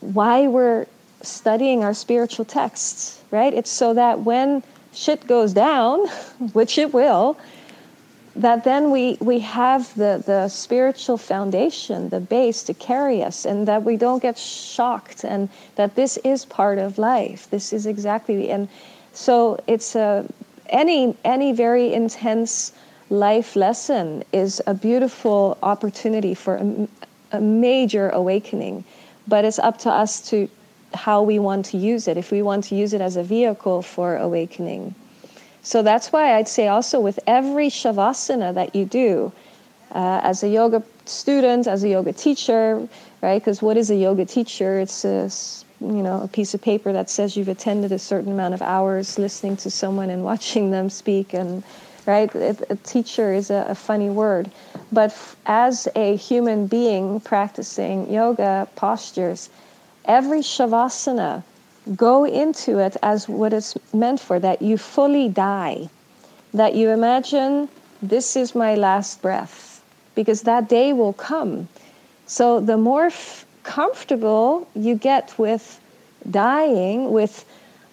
[0.00, 0.86] why we're
[1.22, 3.52] studying our spiritual texts, right?
[3.54, 6.08] It's so that when shit goes down,
[6.52, 7.38] which it will,
[8.34, 13.68] that then we, we have the, the spiritual foundation, the base to carry us, and
[13.68, 17.48] that we don't get shocked, and that this is part of life.
[17.50, 18.68] This is exactly, and
[19.12, 20.26] so it's a
[20.70, 22.72] any any very intense
[23.10, 26.88] life lesson is a beautiful opportunity for a,
[27.32, 28.82] a major awakening,
[29.32, 30.36] but it's up to us to
[31.06, 32.16] how we want to use it.
[32.16, 34.94] If we want to use it as a vehicle for awakening
[35.62, 39.32] so that's why I'd say also with every shavasana that you do,
[39.94, 42.88] uh, as a yoga student, as a yoga teacher,
[43.20, 43.40] right?
[43.40, 44.80] Because what is a yoga teacher?
[44.80, 45.30] It's a
[45.80, 49.18] you know a piece of paper that says you've attended a certain amount of hours
[49.18, 51.62] listening to someone and watching them speak, and
[52.06, 52.34] right?
[52.34, 54.50] A, teacher is a, a funny word,
[54.92, 59.48] but as a human being practicing yoga postures,
[60.04, 61.42] every shavasana
[61.96, 65.88] go into it as what it's meant for that you fully die,
[66.54, 67.68] that you imagine
[68.02, 69.82] this is my last breath,
[70.14, 71.68] because that day will come.
[72.26, 75.80] So the more f- comfortable you get with
[76.30, 77.44] dying, with,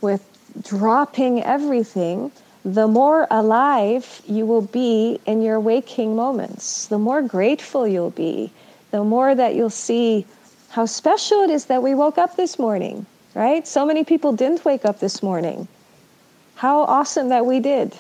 [0.02, 0.24] with
[0.62, 2.32] dropping everything,
[2.66, 8.52] the more alive you will be in your waking moments, the more grateful you'll be,
[8.92, 10.26] the more that you'll see
[10.70, 13.68] how special it is that we woke up this morning right?
[13.68, 15.68] So many people didn't wake up this morning.
[16.56, 17.96] How awesome that we did.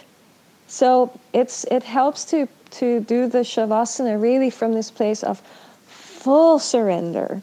[0.67, 5.41] So it's it helps to to do the shavasana really from this place of
[5.87, 7.41] full surrender.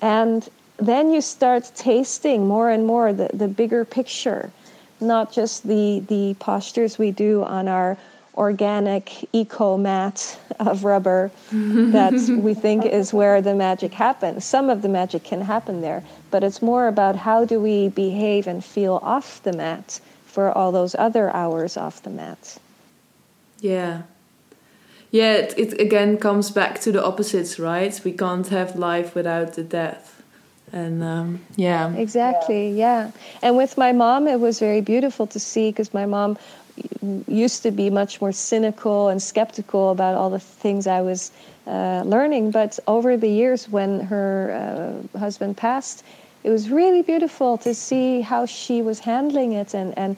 [0.00, 4.52] And then you start tasting more and more the, the bigger picture,
[5.00, 7.96] not just the the postures we do on our
[8.38, 14.44] organic eco mat of rubber that we think is where the magic happens.
[14.44, 18.46] Some of the magic can happen there, but it's more about how do we behave
[18.46, 22.58] and feel off the mat for all those other hours off the mat.
[23.60, 24.02] Yeah.
[25.10, 27.98] Yeah, it, it again comes back to the opposites, right?
[28.04, 30.17] We can't have life without the death.
[30.72, 31.94] And um, yeah.
[31.94, 33.10] Exactly, yeah.
[33.42, 36.38] And with my mom, it was very beautiful to see because my mom
[37.26, 41.32] used to be much more cynical and skeptical about all the things I was
[41.66, 42.50] uh, learning.
[42.50, 46.04] But over the years, when her uh, husband passed,
[46.44, 50.16] it was really beautiful to see how she was handling it and, and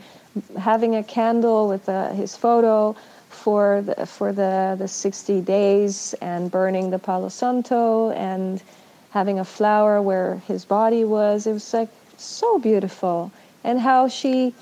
[0.58, 2.94] having a candle with uh, his photo
[3.28, 8.62] for the, for the, the 60 days and burning the Palo Santo and
[9.10, 11.46] having a flower where his body was.
[11.46, 13.32] It was like so beautiful.
[13.64, 14.54] And how she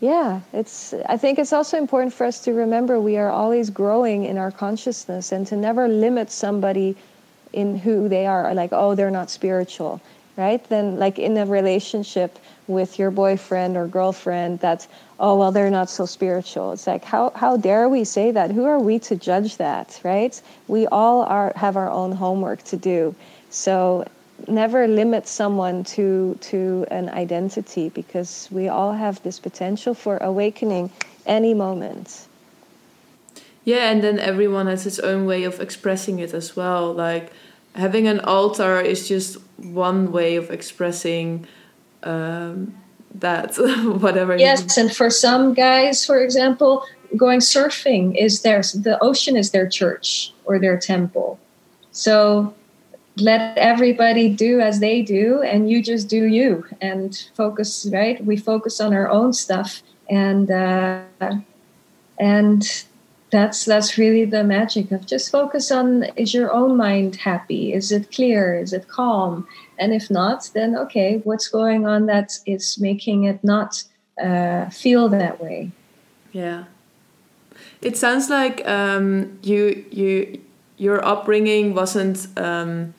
[0.00, 0.92] yeah, it's.
[1.08, 4.50] I think it's also important for us to remember we are always growing in our
[4.50, 6.96] consciousness, and to never limit somebody
[7.54, 8.52] in who they are.
[8.52, 10.02] Like, oh, they're not spiritual,
[10.36, 10.62] right?
[10.68, 14.86] Then, like in a relationship with your boyfriend or girlfriend, that's
[15.18, 16.72] oh well, they're not so spiritual.
[16.72, 18.50] It's like how how dare we say that?
[18.50, 20.38] Who are we to judge that, right?
[20.68, 23.14] We all are have our own homework to do.
[23.56, 24.04] So
[24.48, 30.90] never limit someone to to an identity because we all have this potential for awakening
[31.24, 32.28] any moment.
[33.64, 36.92] Yeah and then everyone has his own way of expressing it as well.
[36.92, 37.32] Like
[37.74, 41.46] having an altar is just one way of expressing
[42.02, 42.74] um,
[43.14, 43.56] that
[44.04, 46.84] whatever yes and for some guys for example
[47.16, 51.38] going surfing is their the ocean is their church or their temple.
[51.90, 52.54] So
[53.18, 58.22] let everybody do as they do and you just do you and focus right?
[58.24, 61.02] We focus on our own stuff and uh,
[62.18, 62.84] and
[63.30, 67.72] that's that's really the magic of just focus on is your own mind happy?
[67.72, 68.58] Is it clear?
[68.58, 69.48] Is it calm?
[69.78, 73.82] And if not then okay what's going on that is making it not
[74.22, 75.70] uh, feel that way?
[76.32, 76.64] Yeah.
[77.80, 80.40] It sounds like um, you you
[80.76, 82.94] your upbringing wasn't um,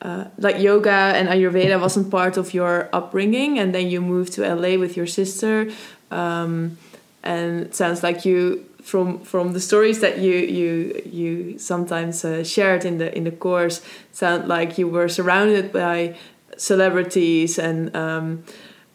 [0.00, 4.42] uh, like yoga and Ayurveda wasn't part of your upbringing, and then you moved to
[4.42, 5.70] LA with your sister.
[6.10, 6.78] Um,
[7.22, 12.42] and it sounds like you from from the stories that you you you sometimes uh,
[12.44, 16.16] shared in the in the course sound like you were surrounded by
[16.56, 18.44] celebrities and um,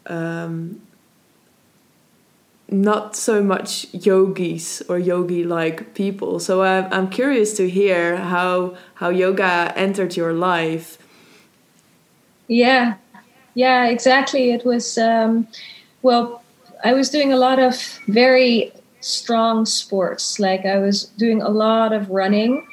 [0.07, 0.81] um,
[2.73, 6.39] not so much yogis or yogi like people.
[6.39, 10.97] So I'm, curious to hear how how yoga entered your life.
[12.47, 12.95] Yeah,
[13.53, 14.51] yeah, exactly.
[14.51, 15.47] It was um,
[16.01, 16.43] well,
[16.83, 17.75] I was doing a lot of
[18.07, 20.39] very strong sports.
[20.39, 22.65] Like I was doing a lot of running,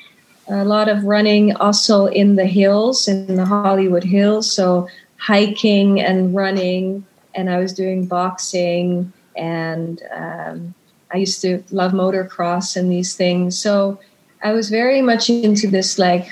[0.48, 4.50] a lot of running also in the hills, in the Hollywood Hills.
[4.50, 10.74] So hiking and running, and I was doing boxing, and um,
[11.12, 13.58] I used to love motocross and these things.
[13.58, 13.98] So
[14.42, 16.28] I was very much into this like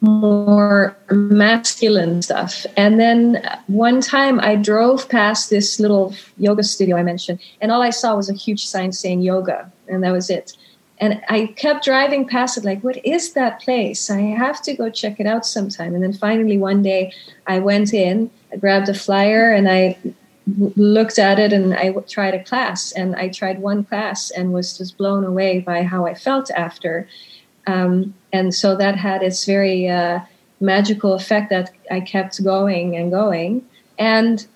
[0.00, 2.66] more masculine stuff.
[2.76, 7.82] And then one time I drove past this little yoga studio I mentioned, and all
[7.82, 10.56] I saw was a huge sign saying yoga, and that was it.
[10.98, 14.10] And I kept driving past it, like, what is that place?
[14.10, 15.94] I have to go check it out sometime.
[15.94, 17.12] And then finally, one day,
[17.46, 19.96] I went in, I grabbed a flyer, and I
[20.76, 22.92] looked at it and I tried a class.
[22.92, 27.08] And I tried one class and was just blown away by how I felt after.
[27.66, 30.20] Um, and so that had its very uh,
[30.60, 33.66] magical effect that I kept going and going.
[33.98, 34.46] And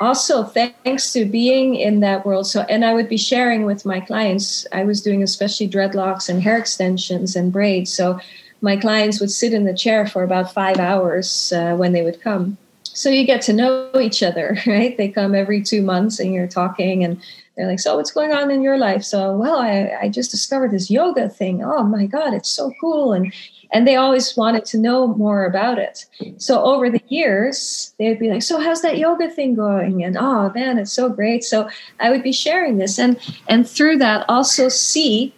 [0.00, 4.00] also, thanks to being in that world, so and I would be sharing with my
[4.00, 4.66] clients.
[4.72, 7.92] I was doing especially dreadlocks and hair extensions and braids.
[7.92, 8.18] So
[8.60, 12.20] my clients would sit in the chair for about five hours uh, when they would
[12.20, 12.58] come.
[12.94, 14.96] So you get to know each other, right?
[14.96, 17.20] They come every two months and you're talking and
[17.56, 19.04] they're like, so what's going on in your life?
[19.04, 21.62] So, well, I, I just discovered this yoga thing.
[21.62, 23.12] Oh my God, it's so cool.
[23.12, 23.32] And
[23.74, 26.04] and they always wanted to know more about it.
[26.36, 30.52] So over the years, they'd be like, "So how's that yoga thing going?" And oh
[30.54, 31.42] man, it's so great.
[31.42, 35.34] So I would be sharing this, and and through that also see,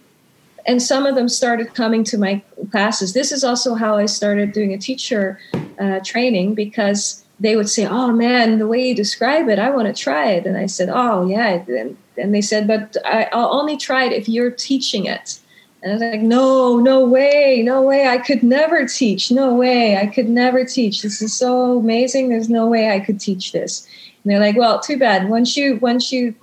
[0.67, 3.13] and some of them started coming to my classes.
[3.13, 5.39] This is also how I started doing a teacher
[5.79, 9.95] uh, training because they would say, "Oh man, the way you describe it, I want
[9.95, 13.53] to try it." And I said, "Oh yeah." And, and they said, "But I, will
[13.53, 15.39] only try it if you're teaching it."
[15.83, 18.07] And I was like, "No, no way, no way!
[18.07, 19.31] I could never teach.
[19.31, 21.03] No way, I could never teach.
[21.03, 22.29] This is so amazing.
[22.29, 23.87] There's no way I could teach this."
[24.23, 25.29] And they're like, "Well, too bad.
[25.29, 26.35] Once you once you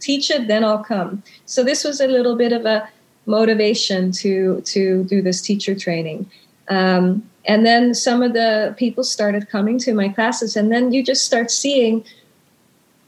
[0.00, 2.88] teach it, then I'll come." So this was a little bit of a
[3.26, 6.30] motivation to to do this teacher training.
[6.68, 10.56] Um, and then some of the people started coming to my classes.
[10.56, 12.04] And then you just start seeing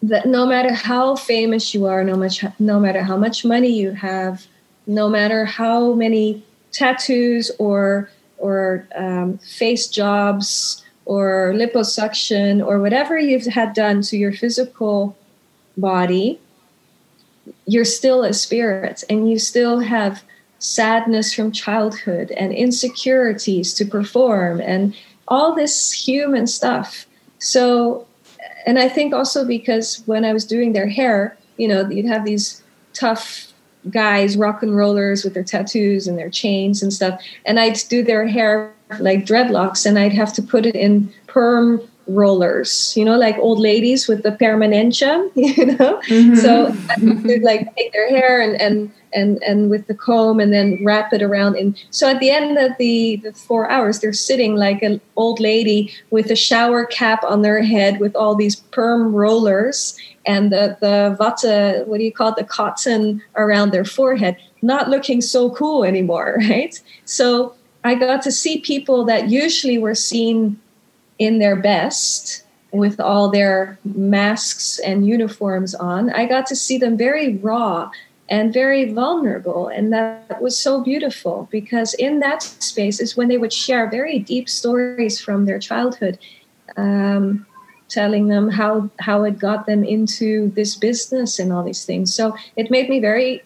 [0.03, 3.93] that no matter how famous you are no much no matter how much money you
[3.93, 4.47] have
[4.87, 13.47] no matter how many tattoos or or um, face jobs or liposuction or whatever you've
[13.47, 15.17] had done to your physical
[15.79, 16.39] body
[17.67, 20.23] you're still a spirit and you still have
[20.67, 24.97] sadness from childhood and insecurities to perform and
[25.29, 27.07] all this human stuff.
[27.39, 28.05] So,
[28.67, 32.25] and I think also because when I was doing their hair, you know, you'd have
[32.25, 33.53] these tough
[33.91, 37.23] guys, rock and rollers with their tattoos and their chains and stuff.
[37.45, 41.81] And I'd do their hair like dreadlocks and I'd have to put it in perm
[42.09, 46.01] rollers, you know, like old ladies with the permanentia, you know.
[46.09, 46.35] Mm-hmm.
[46.37, 46.71] So
[47.23, 51.13] they'd like take their hair and and and and with the comb and then wrap
[51.13, 51.57] it around.
[51.57, 55.41] And so at the end of the the four hours, they're sitting like an old
[55.41, 60.77] lady with a shower cap on their head with all these perm rollers and the
[60.81, 65.51] the vata, what do you call it, the cotton around their forehead, not looking so
[65.51, 66.81] cool anymore, right?
[67.05, 70.61] So I got to see people that usually were seen
[71.19, 76.11] in their best with all their masks and uniforms on.
[76.11, 77.91] I got to see them very raw
[78.29, 79.69] and very vulnerable.
[79.69, 84.19] And that was so beautiful because in that space is when they would share very
[84.19, 86.19] deep stories from their childhood,
[86.77, 87.47] um,
[87.89, 92.13] telling them how, how it got them into this business and all these things.
[92.13, 93.43] So it made me very,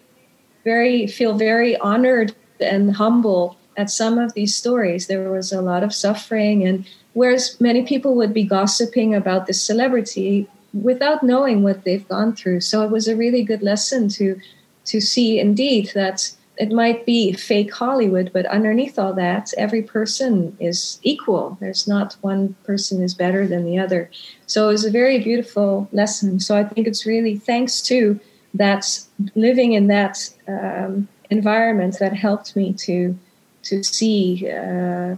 [0.63, 5.07] very, feel very honored and humble at some of these stories.
[5.07, 9.61] There was a lot of suffering and Whereas many people would be gossiping about this
[9.61, 12.61] celebrity without knowing what they've gone through.
[12.61, 14.39] So it was a really good lesson to
[14.85, 20.55] to see indeed that it might be fake Hollywood, but underneath all that, every person
[20.59, 21.57] is equal.
[21.59, 24.11] There's not one person is better than the other.
[24.45, 26.39] So it was a very beautiful lesson.
[26.39, 28.19] So I think it's really thanks to
[28.53, 28.99] that
[29.33, 33.17] living in that um, environment that helped me to
[33.63, 35.15] to see uh,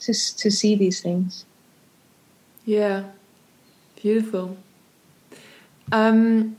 [0.00, 0.12] to
[0.42, 1.44] to see these things.
[2.64, 3.04] Yeah,
[4.00, 4.56] beautiful.
[5.92, 6.56] Um,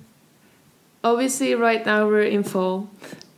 [1.11, 2.89] obviously, right now we're in fall,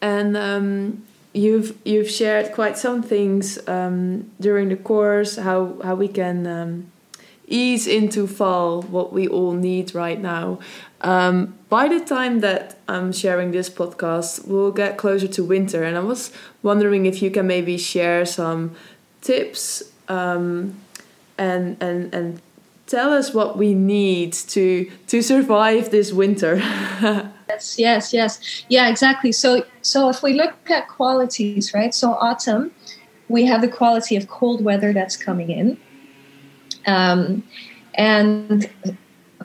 [0.02, 1.04] and um,
[1.34, 6.92] you've you've shared quite some things um, during the course how how we can um,
[7.48, 10.60] ease into fall what we all need right now.
[11.02, 15.96] Um, by the time that I'm sharing this podcast, we'll get closer to winter, and
[15.96, 18.76] I was wondering if you can maybe share some
[19.22, 20.76] tips um,
[21.38, 22.42] and and and
[22.88, 26.62] tell us what we need to to survive this winter.
[27.50, 28.64] yes, yes, yes.
[28.70, 29.32] Yeah, exactly.
[29.32, 31.94] So so if we look at qualities, right?
[31.94, 32.72] So autumn,
[33.28, 35.78] we have the quality of cold weather that's coming in.
[36.86, 37.44] Um,
[37.96, 38.70] and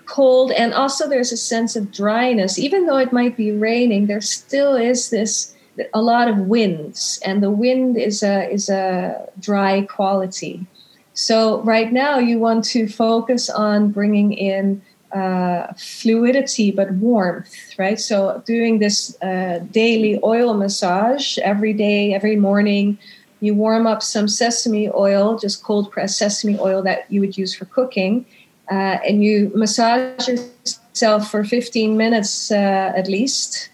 [0.07, 4.21] cold and also there's a sense of dryness even though it might be raining there
[4.21, 5.55] still is this
[5.95, 10.67] a lot of winds and the wind is a is a dry quality
[11.15, 14.83] so right now you want to focus on bringing in
[15.15, 18.01] uh, fluidity but warmth, right?
[18.01, 22.99] So doing this uh, daily oil massage every day, every morning.
[23.41, 27.55] You warm up some sesame oil, just cold pressed sesame oil that you would use
[27.55, 28.27] for cooking,
[28.71, 33.69] uh, and you massage yourself for 15 minutes uh, at least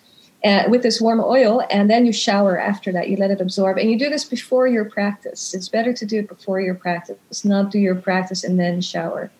[0.44, 3.08] uh, with this warm oil, and then you shower after that.
[3.08, 5.54] You let it absorb, and you do this before your practice.
[5.54, 9.30] It's better to do it before your practice, not do your practice and then shower.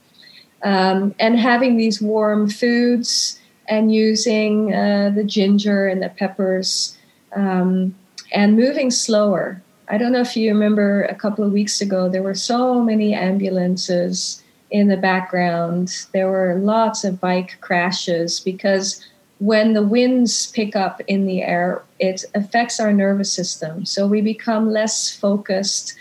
[0.62, 6.98] Um, and having these warm foods and using uh, the ginger and the peppers
[7.34, 7.94] um,
[8.32, 9.62] and moving slower.
[9.88, 13.14] I don't know if you remember a couple of weeks ago, there were so many
[13.14, 16.06] ambulances in the background.
[16.12, 19.04] There were lots of bike crashes because
[19.38, 23.84] when the winds pick up in the air, it affects our nervous system.
[23.84, 25.94] So we become less focused.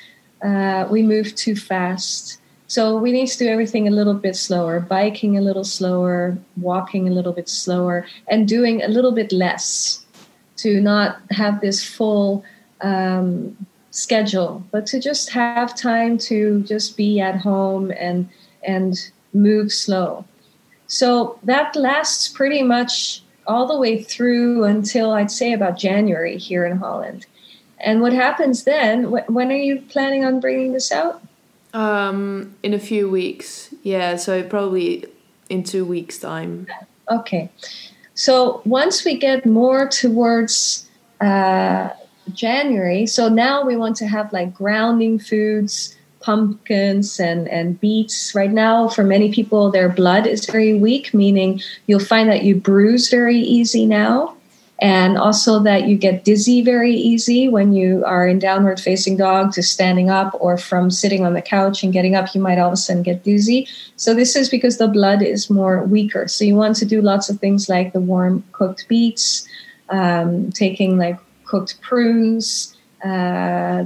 [0.44, 2.39] Uh, we move too fast.
[2.70, 7.08] So we need to do everything a little bit slower, biking a little slower, walking
[7.08, 10.06] a little bit slower, and doing a little bit less
[10.58, 12.44] to not have this full
[12.82, 13.58] um,
[13.90, 18.30] schedule, but to just have time to just be at home and
[18.62, 20.24] and move slow.
[20.86, 26.68] So that lasts pretty much all the way through until I'd say about January here
[26.68, 27.26] in Holland.
[27.80, 29.10] And what happens then?
[29.10, 31.24] When are you planning on bringing this out?
[31.74, 33.74] Um, in a few weeks.
[33.84, 35.06] Yeah, so probably
[35.50, 36.68] in two weeks' time.
[37.10, 37.50] Okay.
[38.16, 40.90] So once we get more towards
[41.22, 41.90] uh,
[42.34, 48.36] January, so now we want to have like grounding foods pumpkins and, and beets.
[48.36, 52.56] Right now, for many people, their blood is very weak, meaning you'll find that you
[52.56, 54.36] bruise very easy now.
[54.82, 59.52] And also that you get dizzy very easy when you are in downward facing dog
[59.54, 62.68] to standing up or from sitting on the couch and getting up, you might all
[62.68, 63.68] of a sudden get dizzy.
[63.98, 66.30] So this is because the blood is more weaker.
[66.30, 69.46] So you want to do lots of things like the warm cooked beets,
[69.90, 73.84] um, taking like cooked prunes, uh,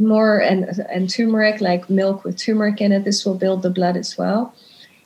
[0.00, 3.96] more and and turmeric like milk with turmeric in it this will build the blood
[3.96, 4.54] as well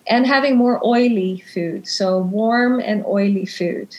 [0.07, 3.97] and having more oily food so warm and oily food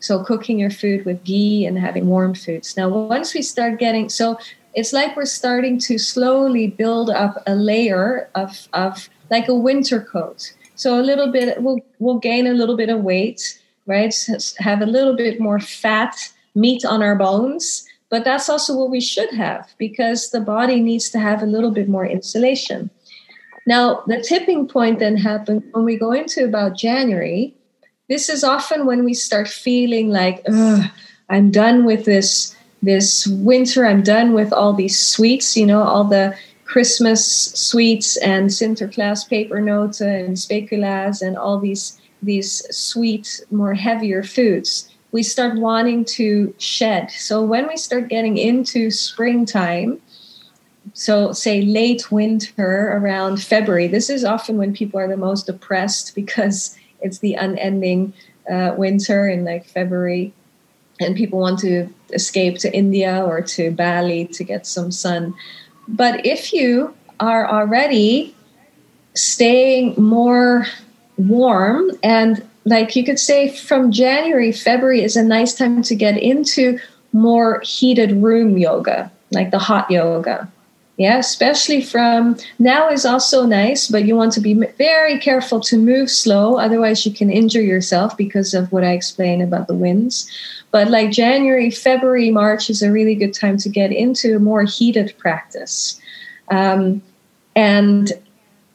[0.00, 4.08] so cooking your food with ghee and having warm foods now once we start getting
[4.08, 4.38] so
[4.74, 10.00] it's like we're starting to slowly build up a layer of of like a winter
[10.00, 14.14] coat so a little bit we'll we'll gain a little bit of weight right
[14.58, 16.16] have a little bit more fat
[16.54, 21.08] meat on our bones but that's also what we should have because the body needs
[21.10, 22.90] to have a little bit more insulation.
[23.66, 27.54] Now, the tipping point then happens when we go into about January.
[28.10, 30.44] This is often when we start feeling like,
[31.30, 33.86] I'm done with this this winter.
[33.86, 40.24] I'm done with all these sweets, you know, all the Christmas sweets and Sinterklaas pepernoten
[40.24, 47.10] and speculaas and all these these sweet, more heavier foods we start wanting to shed.
[47.10, 50.00] So when we start getting into springtime,
[50.92, 56.14] so say late winter around February, this is often when people are the most depressed
[56.14, 58.12] because it's the unending
[58.50, 60.32] uh, winter in like February,
[61.00, 65.34] and people want to escape to India or to Bali to get some sun.
[65.88, 68.34] But if you are already
[69.14, 70.66] staying more
[71.18, 76.16] warm and like you could say from January, February is a nice time to get
[76.16, 76.78] into
[77.12, 80.50] more heated room yoga, like the hot yoga.
[81.00, 85.78] Yeah, especially from now is also nice, but you want to be very careful to
[85.78, 86.58] move slow.
[86.58, 90.30] Otherwise, you can injure yourself because of what I explained about the winds.
[90.72, 94.64] But like January, February, March is a really good time to get into a more
[94.64, 95.98] heated practice.
[96.50, 97.00] Um,
[97.56, 98.12] and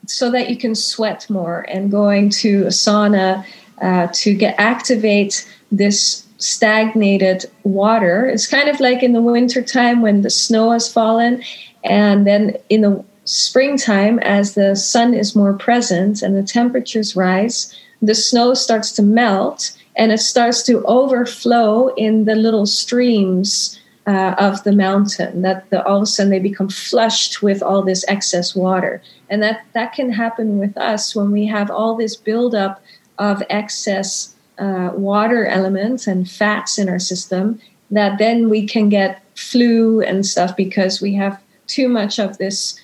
[0.08, 3.46] so that you can sweat more and going to a sauna
[3.84, 8.26] uh, to get activate this stagnated water.
[8.26, 11.44] It's kind of like in the wintertime when the snow has fallen,
[11.86, 17.74] and then in the springtime, as the sun is more present and the temperatures rise,
[18.02, 24.36] the snow starts to melt and it starts to overflow in the little streams uh,
[24.38, 28.06] of the mountain that the, all of a sudden they become flushed with all this
[28.08, 29.02] excess water.
[29.30, 32.84] And that that can happen with us when we have all this buildup
[33.18, 37.60] of excess uh, water elements and fats in our system
[37.92, 42.80] that then we can get flu and stuff because we have too much of this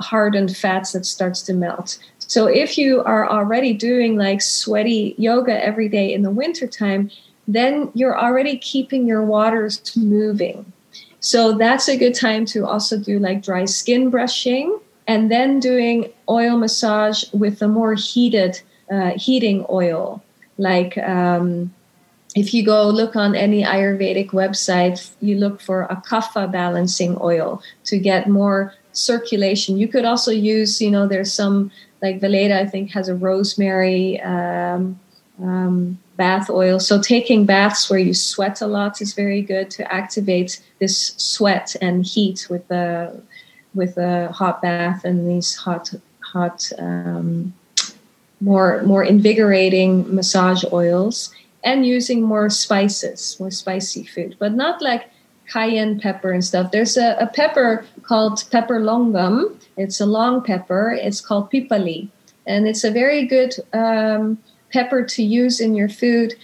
[0.00, 5.62] hardened fats that starts to melt so if you are already doing like sweaty yoga
[5.64, 7.10] every day in the wintertime
[7.48, 10.70] then you're already keeping your waters moving.
[11.20, 16.12] So that's a good time to also do like dry skin brushing and then doing
[16.28, 18.60] oil massage with a more heated
[18.90, 20.22] uh, heating oil.
[20.58, 21.74] Like um,
[22.38, 27.62] if you go look on any Ayurvedic website, you look for a kapha balancing oil
[27.84, 29.76] to get more circulation.
[29.76, 31.70] You could also use, you know, there's some
[32.02, 34.20] like Weleda, I think, has a rosemary.
[34.20, 35.00] Um,
[35.40, 36.80] um, bath oil.
[36.80, 41.76] So taking baths where you sweat a lot is very good to activate this sweat
[41.80, 43.22] and heat with the
[43.74, 47.54] with a hot bath and these hot hot um,
[48.40, 51.32] more more invigorating massage oils
[51.64, 55.10] and using more spices, more spicy food, but not like
[55.48, 56.70] cayenne pepper and stuff.
[56.70, 59.58] There's a, a pepper called piper longum.
[59.76, 60.96] It's a long pepper.
[61.00, 62.08] It's called pipali,
[62.46, 64.38] and it's a very good um,
[64.72, 66.34] pepper to use in your food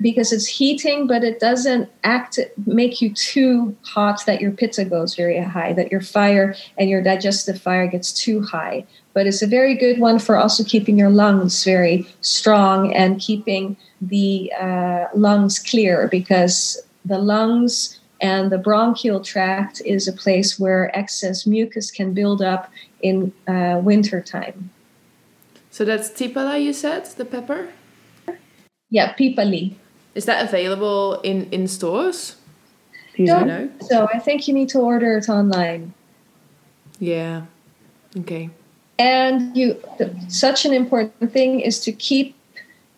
[0.00, 5.14] because it's heating, but it doesn't act make you too hot that your pitta goes
[5.14, 8.84] very high, that your fire and your digestive fire gets too high.
[9.14, 13.76] But it's a very good one for also keeping your lungs very strong and keeping
[14.00, 20.96] the uh, lungs clear because the lungs and the bronchial tract is a place where
[20.96, 22.70] excess mucus can build up
[23.00, 24.70] in uh, winter time.
[25.70, 27.68] So that's tipala, you said, the pepper?
[28.90, 29.74] Yeah, pipali.
[30.14, 32.36] Is that available in, in stores?
[33.14, 33.70] Do you know?
[33.82, 35.92] So I think you need to order it online.
[36.98, 37.42] Yeah.
[38.16, 38.50] Okay.
[38.98, 39.80] And you,
[40.28, 42.34] such an important thing is to keep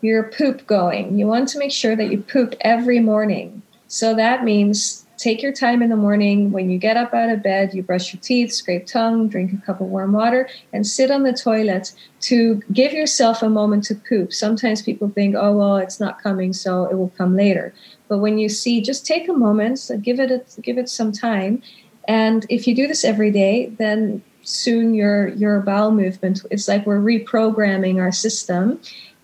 [0.00, 1.18] your poop going.
[1.18, 3.62] You want to make sure that you poop every morning.
[3.88, 6.50] So that means take your time in the morning.
[6.50, 9.66] When you get up out of bed, you brush your teeth, scrape tongue, drink a
[9.66, 13.94] cup of warm water, and sit on the toilet to give yourself a moment to
[13.94, 14.32] poop.
[14.32, 17.74] Sometimes people think, oh, well, it's not coming, so it will come later.
[18.08, 21.62] But when you see, just take a moment, give it a, give it some time,
[22.08, 26.86] and if you do this every day, then soon your your bowel movement it's like
[26.86, 28.80] we're reprogramming our system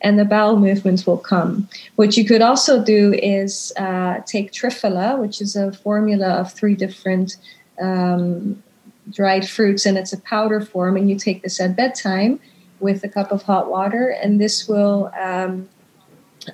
[0.07, 1.69] and the bowel movements will come.
[1.97, 6.77] What you could also do is uh, take triphala, which is a formula of three
[6.77, 7.37] different
[7.81, 8.63] um,
[9.11, 12.39] dried fruits, and it's a powder form, and you take this at bedtime
[12.79, 15.69] with a cup of hot water, and this will um,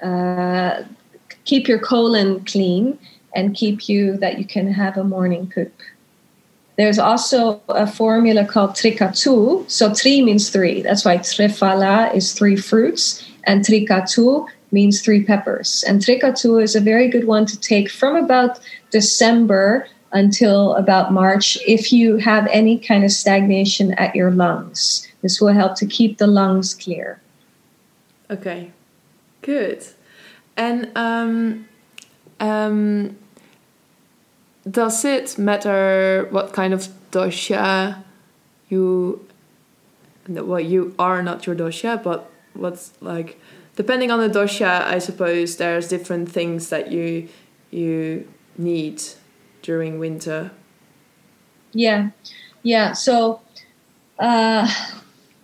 [0.02, 0.84] uh,
[1.44, 2.98] keep your colon clean
[3.36, 5.74] and keep you that you can have a morning poop.
[6.78, 9.70] There's also a formula called trikatu.
[9.70, 10.80] So tri means three.
[10.80, 15.84] That's why triphala is three fruits and trikatu means three peppers.
[15.86, 21.58] And trikatu is a very good one to take from about December until about March
[21.66, 25.08] if you have any kind of stagnation at your lungs.
[25.22, 27.20] This will help to keep the lungs clear.
[28.30, 28.72] Okay,
[29.42, 29.84] good.
[30.56, 31.68] And um,
[32.40, 33.16] um,
[34.68, 38.02] does it matter what kind of dosha
[38.68, 39.26] you
[40.28, 43.40] well you are not your dosha but what's like
[43.76, 47.28] depending on the dosha i suppose there's different things that you
[47.70, 48.28] you
[48.58, 49.02] need
[49.62, 50.50] during winter.
[51.72, 52.10] Yeah.
[52.62, 53.40] Yeah so
[54.18, 54.68] uh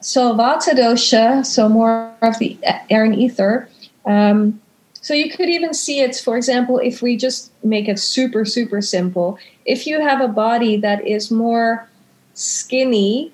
[0.00, 2.56] so vata dosha so more of the
[2.90, 3.68] air and ether
[4.04, 4.60] um
[4.92, 8.80] so you could even see it for example if we just make it super super
[8.82, 11.88] simple if you have a body that is more
[12.34, 13.32] skinny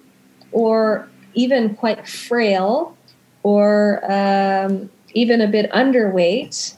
[0.53, 2.97] or even quite frail
[3.45, 6.75] or um, even a bit underweight,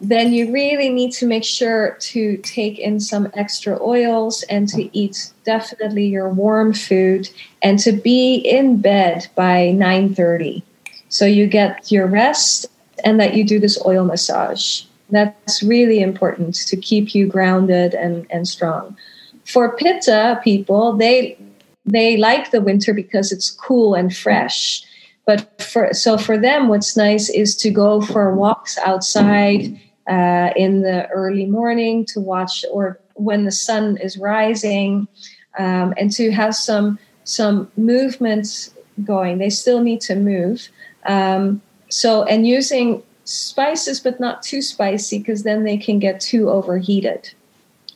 [0.00, 4.96] then you really need to make sure to take in some extra oils and to
[4.96, 7.28] eat definitely your warm food
[7.62, 10.62] and to be in bed by 9:30
[11.08, 12.66] so you get your rest
[13.04, 14.82] and that you do this oil massage.
[15.10, 18.96] That's really important to keep you grounded and, and strong.
[19.44, 21.36] For pitta people they
[21.84, 24.84] they like the winter because it's cool and fresh
[25.26, 30.82] but for so for them, what's nice is to go for walks outside uh, in
[30.82, 35.06] the early morning to watch or when the sun is rising,
[35.58, 39.38] um, and to have some some movements going.
[39.38, 40.68] They still need to move.
[41.06, 41.60] Um,
[41.90, 47.32] so and using spices, but not too spicy because then they can get too overheated.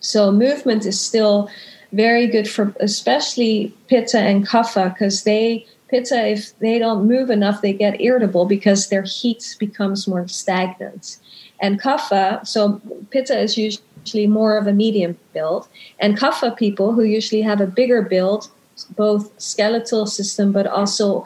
[0.01, 1.51] So movement is still
[1.93, 7.63] very good for especially pitta and kapha because they pitta if they don't move enough
[7.63, 11.19] they get irritable because their heat becomes more stagnant
[11.61, 12.81] and kapha so
[13.11, 15.69] pitta is usually more of a medium build
[16.01, 18.51] and kapha people who usually have a bigger build
[18.97, 21.25] both skeletal system but also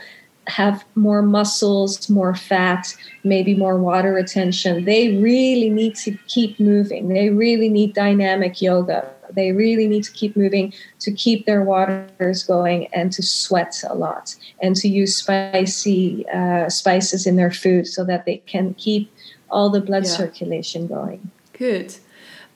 [0.48, 4.86] have more muscles, more fat, maybe more water retention.
[4.86, 7.08] They really need to keep moving.
[7.08, 9.06] They really need dynamic yoga.
[9.32, 13.94] They really need to keep moving to keep their waters going and to sweat a
[13.94, 19.10] lot and to use spicy uh, spices in their food so that they can keep
[19.50, 20.10] all the blood yeah.
[20.10, 21.30] circulation going.
[21.52, 21.96] Good.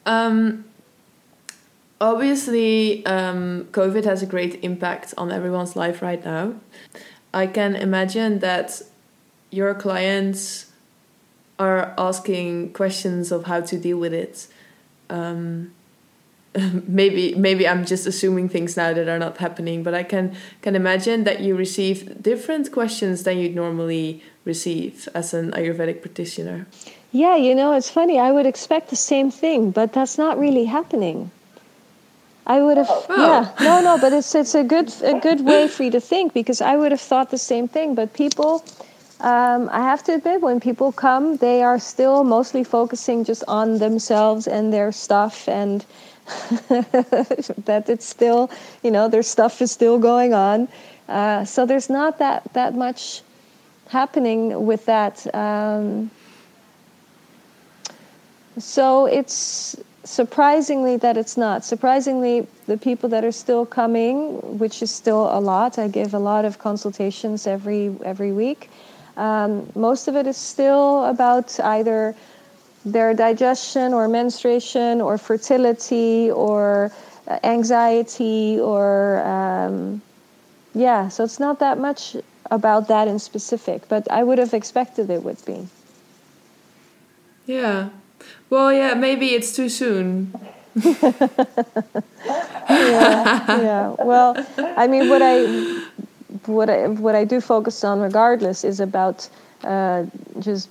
[0.06, 0.64] Um,
[2.00, 6.54] obviously, um, COVID has a great impact on everyone's life right now.
[7.34, 8.82] I can imagine that
[9.50, 10.72] your clients
[11.58, 14.48] are asking questions of how to deal with it.
[15.08, 15.72] Um,
[16.86, 20.76] maybe maybe I'm just assuming things now that are not happening, but I can can
[20.76, 26.66] imagine that you receive different questions than you'd normally receive as an Ayurvedic practitioner.
[27.12, 28.18] Yeah, you know, it's funny.
[28.18, 31.30] I would expect the same thing, but that's not really happening.
[32.46, 33.04] I would have, oh.
[33.08, 36.34] yeah, no, no, but it's it's a good a good way for you to think
[36.34, 37.94] because I would have thought the same thing.
[37.94, 38.64] But people,
[39.20, 43.78] um, I have to admit, when people come, they are still mostly focusing just on
[43.78, 45.86] themselves and their stuff, and
[47.66, 48.50] that it's still,
[48.82, 50.68] you know, their stuff is still going on.
[51.08, 53.22] Uh, so there's not that that much
[53.88, 55.34] happening with that.
[55.34, 56.10] Um,
[58.58, 61.64] so it's surprisingly that it's not.
[61.64, 66.18] Surprisingly, the people that are still coming, which is still a lot, I give a
[66.18, 68.70] lot of consultations every every week.
[69.16, 72.14] Um, most of it is still about either
[72.84, 76.90] their digestion or menstruation or fertility or
[77.28, 80.02] uh, anxiety or um,
[80.74, 81.08] yeah.
[81.08, 82.16] So it's not that much
[82.50, 85.68] about that in specific, but I would have expected it would be.
[87.46, 87.90] Yeah,
[88.50, 90.32] well, yeah, maybe it's too soon.
[90.84, 90.94] yeah,
[92.68, 93.94] yeah.
[93.98, 94.36] Well,
[94.76, 95.46] I mean, what I
[96.46, 99.28] what I what I do focus on, regardless, is about
[99.64, 100.04] uh,
[100.40, 100.68] just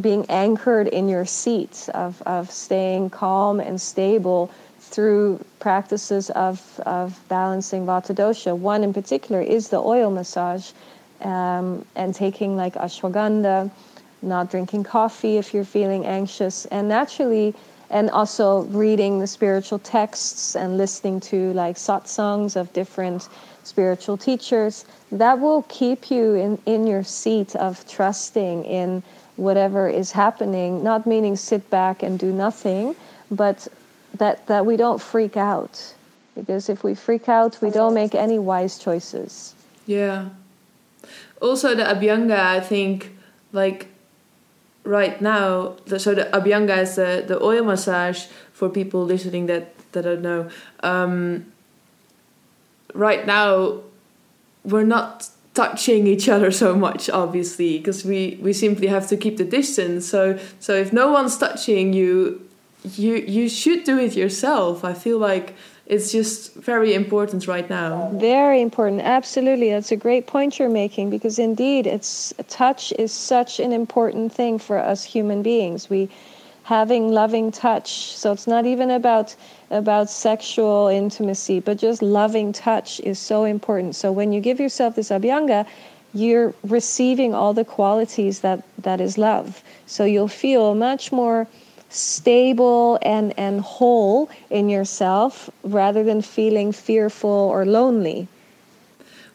[0.00, 7.18] being anchored in your seat of of staying calm and stable through practices of of
[7.28, 8.56] balancing vata dosha.
[8.56, 10.72] One in particular is the oil massage,
[11.20, 13.70] um, and taking like ashwagandha
[14.24, 17.54] not drinking coffee if you're feeling anxious, and naturally,
[17.90, 23.28] and also reading the spiritual texts and listening to like satsangs of different
[23.62, 29.02] spiritual teachers, that will keep you in, in your seat of trusting in
[29.36, 32.94] whatever is happening, not meaning sit back and do nothing,
[33.30, 33.66] but
[34.14, 35.94] that, that we don't freak out.
[36.34, 39.54] Because if we freak out, we don't make any wise choices.
[39.86, 40.28] Yeah.
[41.40, 43.16] Also, the Abhyanga, I think,
[43.52, 43.88] like
[44.84, 49.76] right now, the, so the Abhyanga is the, the oil massage for people listening that,
[49.92, 50.48] that don't know.
[50.80, 51.52] Um,
[52.94, 53.80] right now,
[54.64, 59.36] we're not touching each other so much obviously because we we simply have to keep
[59.36, 62.40] the distance so so if no one's touching you
[62.96, 65.54] you you should do it yourself i feel like
[65.86, 68.10] it's just very important right now.
[68.14, 69.70] Very important, absolutely.
[69.70, 74.58] That's a great point you're making because indeed, it's touch is such an important thing
[74.58, 75.90] for us human beings.
[75.90, 76.08] We
[76.64, 78.16] having loving touch.
[78.16, 79.36] So it's not even about
[79.70, 83.94] about sexual intimacy, but just loving touch is so important.
[83.94, 85.66] So when you give yourself this abhyanga,
[86.14, 89.62] you're receiving all the qualities that that is love.
[89.86, 91.46] So you'll feel much more
[91.90, 98.26] stable and, and whole in yourself rather than feeling fearful or lonely.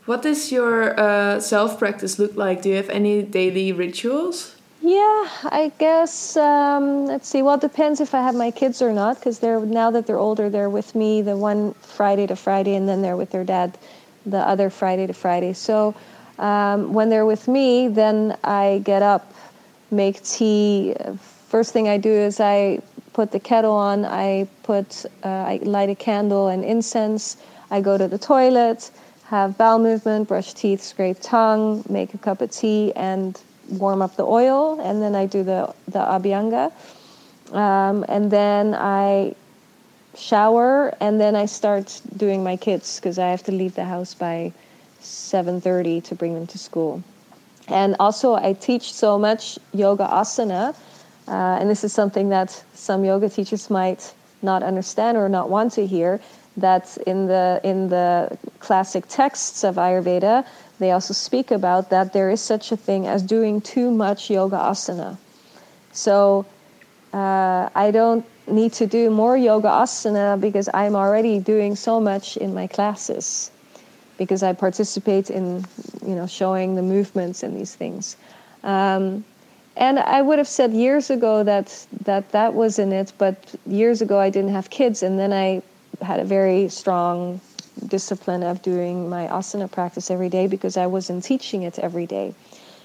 [0.06, 2.64] What does your uh, self practice look like?
[2.64, 4.56] Do you have any daily rituals?
[4.82, 6.38] Yeah, I guess.
[6.38, 7.42] Um, let's see.
[7.42, 10.18] Well, it depends if I have my kids or not, because they're now that they're
[10.18, 13.78] older, they're with me the one Friday to Friday, and then they're with their dad
[14.26, 15.54] the other Friday to Friday.
[15.54, 15.96] So
[16.38, 19.34] um, when they're with me, then I get up,
[19.92, 20.96] make tea,
[21.50, 25.90] first thing I do is I put the kettle on, I put, uh, I light
[25.90, 27.38] a candle and incense,
[27.70, 28.92] I go to the toilet,
[29.26, 33.40] have bowel movement, brush teeth, scrape tongue, make a cup of tea, and
[33.70, 36.72] warm up the oil, and then I do the the abhyanga,
[37.54, 39.36] um, and then I
[40.18, 44.14] shower, and then I start doing my kids because I have to leave the house
[44.14, 44.52] by
[45.02, 47.04] 7:30 to bring them to school,
[47.68, 50.76] and also I teach so much yoga asana
[51.30, 55.72] uh, and this is something that some yoga teachers might not understand or not want
[55.74, 56.20] to hear
[56.58, 60.44] that in the in the classic texts of Ayurveda,
[60.80, 64.56] they also speak about that there is such a thing as doing too much yoga
[64.56, 65.18] asana.
[65.92, 66.46] So
[67.14, 72.38] uh, I don't need to do more yoga asana because I'm already doing so much
[72.38, 73.52] in my classes
[74.18, 75.66] because I participate in
[76.06, 78.16] you know showing the movements and these things.
[78.64, 79.24] Um,
[79.76, 84.02] and I would have said years ago that that that was in it, but years
[84.02, 85.62] ago I didn't have kids, and then I
[86.02, 87.42] had a very strong
[87.88, 92.34] discipline of doing my asana practice every day because I wasn't teaching it every day.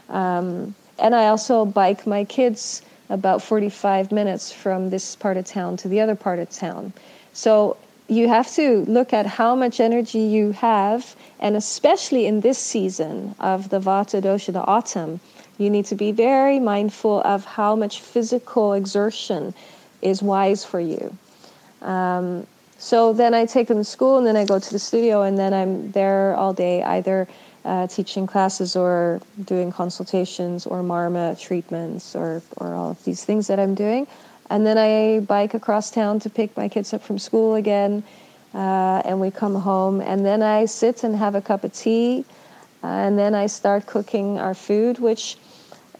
[0.08, 5.76] Um, and I also bike my kids about 45 minutes from this part of town
[5.78, 6.92] to the other part of town.
[7.32, 7.76] So
[8.08, 13.34] you have to look at how much energy you have, and especially in this season
[13.40, 15.20] of the Vata dosha, the autumn,
[15.58, 19.54] you need to be very mindful of how much physical exertion
[20.02, 21.16] is wise for you.
[21.82, 22.46] Um,
[22.84, 25.38] so then I take them to school, and then I go to the studio, and
[25.38, 27.26] then I'm there all day, either
[27.64, 33.46] uh, teaching classes or doing consultations or marma treatments or, or all of these things
[33.46, 34.06] that I'm doing.
[34.50, 38.02] And then I bike across town to pick my kids up from school again,
[38.52, 42.26] uh, and we come home, and then I sit and have a cup of tea,
[42.82, 45.38] uh, and then I start cooking our food, which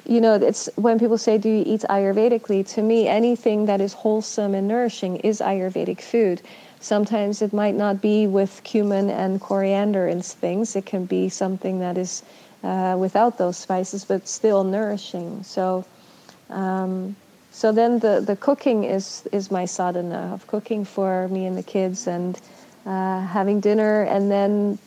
[0.07, 3.95] you know, it's when people say, "Do you eat Ayurvedically?" To me, anything that is
[3.95, 6.43] wholesome and nourishing is Ayurvedic food.
[6.85, 10.77] Sometimes it might not be with cumin and coriander and things.
[10.77, 12.23] It can be something that is
[12.63, 15.43] uh, without those spices, but still nourishing.
[15.45, 15.87] So,
[16.51, 17.17] um,
[17.53, 21.63] so then the, the cooking is is my sadhana of cooking for me and the
[21.63, 22.39] kids and
[22.85, 24.79] uh, having dinner and then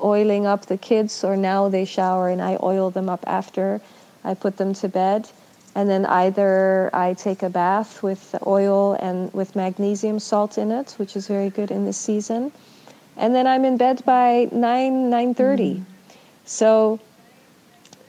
[0.00, 1.22] oiling up the kids.
[1.22, 3.82] Or now they shower and I oil them up after
[4.24, 5.28] I put them to bed
[5.74, 10.92] and then either I take a bath with oil and with magnesium salt in it,
[10.98, 12.52] which is very good in this season,
[13.16, 15.76] and then I'm in bed by nine nine thirty.
[15.76, 15.84] Mm.
[16.44, 17.00] So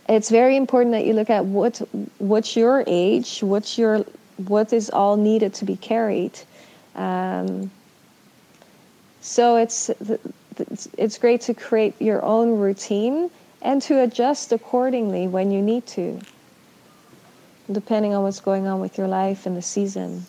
[0.09, 1.81] it's very important that you look at what
[2.17, 4.05] what's your age, what's your
[4.37, 6.37] what is all needed to be carried.
[6.95, 7.71] Um,
[9.21, 9.89] so it's
[10.97, 16.19] it's great to create your own routine and to adjust accordingly when you need to
[17.71, 20.25] depending on what's going on with your life and the season.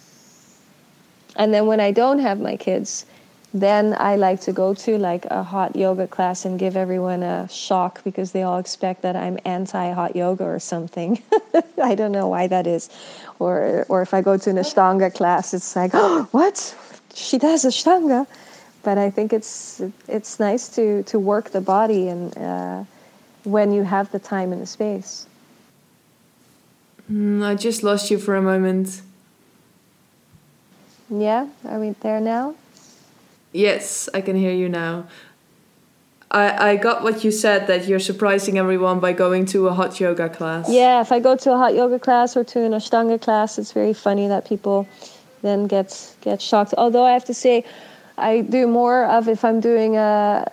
[1.37, 3.07] And then when I don't have my kids,
[3.55, 7.49] then I like to go to like a hot yoga class and give everyone a
[7.49, 11.22] shock because they all expect that I'm anti hot yoga or something.
[11.82, 12.91] I don't know why that is.
[13.39, 16.74] Or or if I go to an Ashtanga class, it's like, oh, what?
[17.14, 18.26] She does Ashtanga.
[18.82, 22.85] But I think it's it's nice to to work the body and uh,
[23.45, 25.26] when you have the time and the space.
[27.11, 29.03] Mm, I just lost you for a moment.
[31.11, 32.55] Yeah, are we there now?
[33.53, 35.07] Yes, I can hear you now.
[36.31, 40.01] I, I got what you said that you're surprising everyone by going to a hot
[40.01, 40.69] yoga class.
[40.69, 43.71] Yeah, if I go to a hot yoga class or to an Ashtanga class, it's
[43.71, 44.89] very funny that people
[45.43, 46.75] then get get shocked.
[46.77, 47.65] Although I have to say,
[48.19, 50.51] I do more of if I'm doing a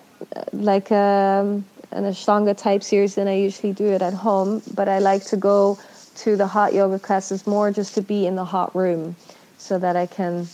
[0.53, 4.61] like a, um, an Ashtanga type series than I usually do it at home.
[4.75, 5.79] But I like to go
[6.15, 9.15] to the hot yoga classes more just to be in the hot room
[9.57, 10.47] so that I can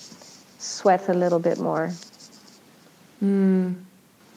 [0.60, 1.91] sweat a little bit more.
[3.24, 3.76] Mm.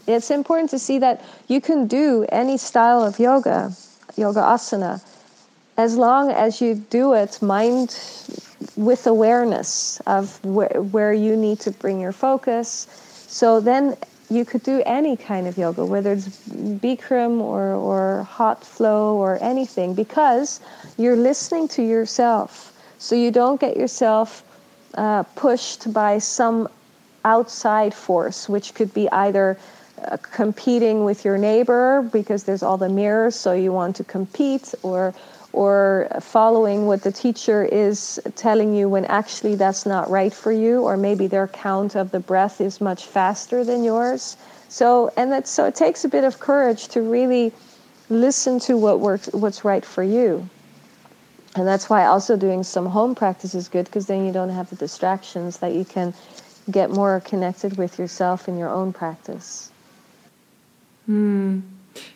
[0.07, 3.73] It's important to see that you can do any style of yoga,
[4.17, 5.03] yoga asana,
[5.77, 7.99] as long as you do it mind
[8.77, 12.87] with awareness of where, where you need to bring your focus.
[13.29, 13.97] So then
[14.31, 19.43] you could do any kind of yoga, whether it's Bikram or, or hot flow or
[19.43, 20.61] anything, because
[20.97, 22.73] you're listening to yourself.
[22.99, 24.45] So you don't get yourself
[24.95, 26.69] uh, pushed by some
[27.25, 29.59] outside force, which could be either
[30.05, 34.75] uh, competing with your neighbor because there's all the mirrors, so you want to compete,
[34.83, 35.13] or
[35.53, 40.83] or following what the teacher is telling you when actually that's not right for you,
[40.83, 44.37] or maybe their count of the breath is much faster than yours.
[44.69, 47.53] So, and that so it takes a bit of courage to really
[48.09, 50.49] listen to what works, what's right for you.
[51.57, 54.71] And that's why also doing some home practice is good because then you don't have
[54.71, 56.15] the distractions that you can
[56.71, 59.73] get more connected with yourself in your own practice.
[61.07, 61.61] Hmm.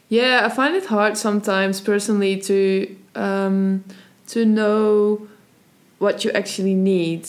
[0.08, 3.84] Yeah, I find it hard sometimes personally to um,
[4.28, 5.28] to know
[5.98, 7.28] what you actually need.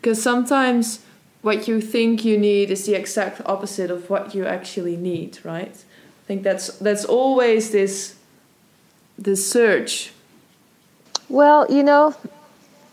[0.00, 1.00] Because sometimes
[1.42, 5.74] what you think you need is the exact opposite of what you actually need, right?
[5.74, 8.16] I think that's that's always this
[9.18, 10.12] this search.
[11.28, 12.14] Well, you know,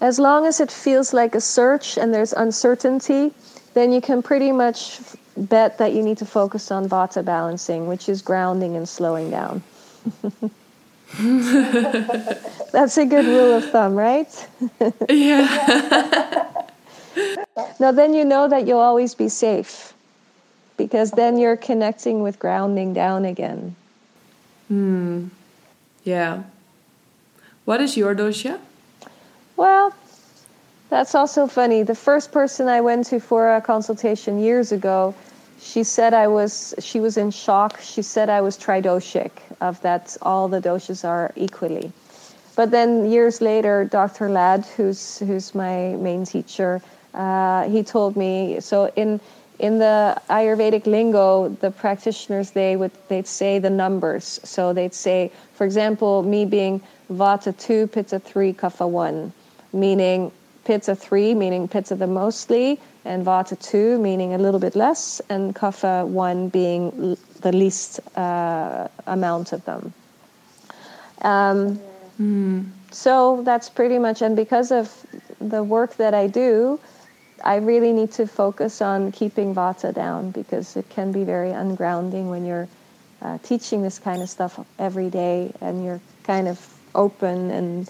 [0.02, 3.34] as long as it feels like a search and there's uncertainty,
[3.74, 5.00] then you can pretty much
[5.38, 9.62] bet that you need to focus on vata balancing, which is grounding and slowing down.
[12.72, 14.48] That's a good rule of thumb, right?
[15.10, 16.66] yeah.
[17.80, 19.94] now, then you know that you'll always be safe
[20.78, 23.76] because then you're connecting with grounding down again.
[24.68, 25.28] Hmm.
[26.04, 26.44] Yeah.
[27.66, 28.60] What is your dosha?
[29.58, 29.94] Well,
[30.90, 31.84] that's also funny.
[31.84, 35.14] The first person I went to for a consultation years ago,
[35.62, 37.80] she said I was she was in shock.
[37.82, 39.32] She said I was tridoshic,
[39.62, 41.92] of that all the doshas are equally.
[42.56, 44.30] But then years later, Dr.
[44.30, 46.82] Lad, who's who's my main teacher,
[47.14, 49.20] uh, he told me so in
[49.60, 54.40] in the Ayurvedic lingo, the practitioners they would they'd say the numbers.
[54.44, 56.82] So they'd say, for example, me being
[57.12, 59.34] Vata two, Pitta three, Kapha one,
[59.74, 60.32] meaning
[60.64, 62.80] Pitta three, meaning Pitta the mostly,
[63.10, 68.88] and Vata two, meaning a little bit less, and Kapha one being the least uh,
[69.08, 69.94] amount of them.
[71.22, 71.80] Um,
[72.22, 72.70] mm.
[72.92, 74.94] So that's pretty much, and because of
[75.42, 76.80] the work that I do,
[77.44, 82.30] I really need to focus on keeping vata down because it can be very ungrounding
[82.30, 82.68] when you're
[83.22, 86.60] uh, teaching this kind of stuff every day and you're kind of
[86.96, 87.90] open and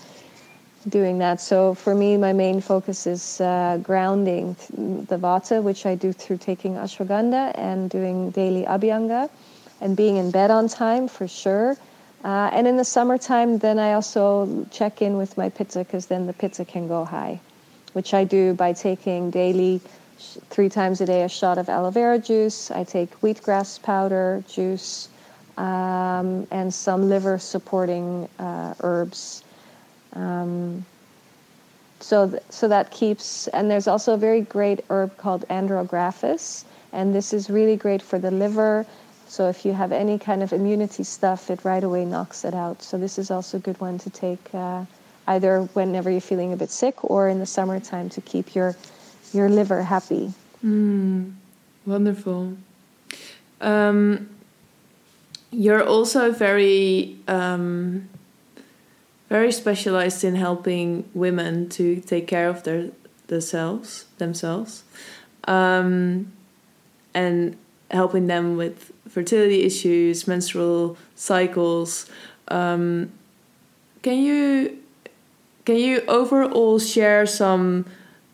[0.87, 1.41] doing that.
[1.41, 4.55] So for me, my main focus is uh, grounding
[5.09, 9.29] the vata, which I do through taking ashwagandha and doing daily abhyanga
[9.81, 11.75] and being in bed on time for sure.
[12.23, 16.27] Uh, and in the summertime, then I also check in with my pitta because then
[16.27, 17.39] the pitta can go high
[17.93, 19.81] which I do by taking daily,
[20.49, 22.71] three times a day, a shot of aloe vera juice.
[22.71, 25.09] I take wheatgrass powder juice
[25.57, 29.43] um, and some liver supporting uh, herbs.
[30.13, 30.85] Um,
[31.99, 37.13] so, th- so that keeps, and there's also a very great herb called andrographis, and
[37.13, 38.85] this is really great for the liver.
[39.27, 42.81] So if you have any kind of immunity stuff, it right away knocks it out.
[42.81, 44.85] So this is also a good one to take uh,
[45.27, 48.75] either whenever you're feeling a bit sick or in the summertime to keep your
[49.31, 50.33] your liver happy.
[50.65, 51.33] Mm,
[51.85, 52.57] wonderful.
[53.61, 54.29] Um,
[55.51, 58.09] you're also very um,
[59.29, 62.89] very specialized in helping women to take care of their
[63.27, 64.83] themselves themselves
[65.43, 66.31] um,
[67.13, 67.55] and
[67.91, 72.09] helping them with fertility issues menstrual cycles
[72.47, 73.11] um,
[74.01, 74.79] can you
[75.65, 77.85] can you overall share some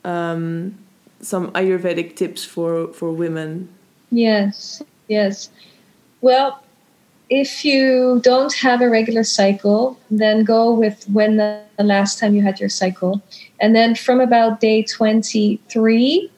[0.04, 0.78] um,
[1.22, 3.70] some Ayurvedic tips for for women?
[4.12, 5.50] Yes, yes.
[6.22, 6.64] Well,
[7.30, 12.36] if you don't have a regular cycle, then go with when the, the last time
[12.36, 13.21] you had your cycle,
[13.59, 16.32] and then from about day twenty three,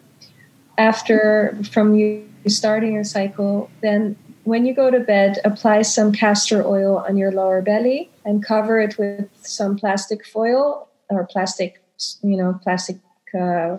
[0.77, 6.65] after from you starting your cycle, then when you go to bed, apply some castor
[6.65, 11.83] oil on your lower belly and cover it with some plastic foil or plastic,
[12.23, 12.97] you know, plastic
[13.37, 13.77] uh,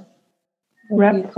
[0.91, 1.35] wrap.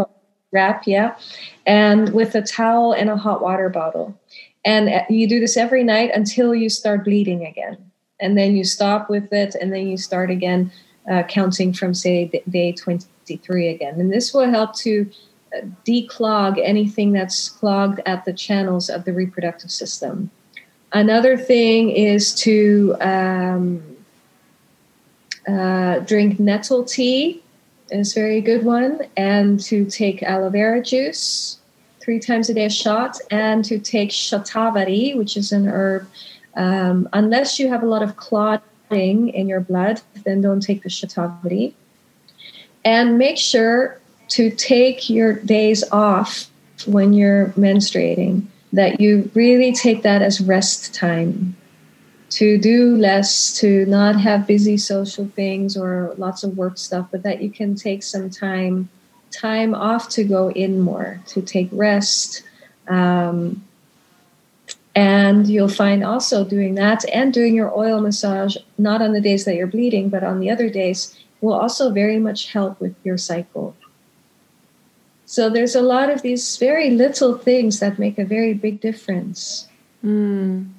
[0.53, 1.17] wrap, yeah,
[1.65, 4.19] and with a towel and a hot water bottle.
[4.65, 7.79] And uh, you do this every night until you start bleeding again.
[8.21, 10.71] And then you stop with it, and then you start again,
[11.11, 13.99] uh, counting from, say, day 23 again.
[13.99, 15.11] And this will help to
[15.57, 20.31] uh, declog anything that's clogged at the channels of the reproductive system.
[20.93, 23.83] Another thing is to um,
[25.49, 27.43] uh, drink nettle tea
[27.91, 31.60] is a very good one, and to take aloe vera juice
[32.01, 36.09] three times a day a shot, and to take shatavari, which is an herb.
[36.57, 40.89] Um, unless you have a lot of clotting in your blood, then don't take the
[40.89, 41.75] shatavari.
[42.85, 46.51] And make sure to take your days off
[46.87, 51.57] when you're menstruating, that you really take that as rest time
[52.31, 57.23] to do less, to not have busy social things or lots of work stuff, but
[57.25, 58.89] that you can take some time
[59.31, 62.43] time off to go in more, to take rest.
[62.89, 63.65] Um,
[64.95, 69.45] and you'll find also doing that and doing your oil massage, not on the days
[69.45, 73.17] that you're bleeding, but on the other days, will also very much help with your
[73.17, 73.75] cycle.
[75.27, 79.69] So there's a lot of these very little things that make a very big difference.
[80.05, 80.71] Mm.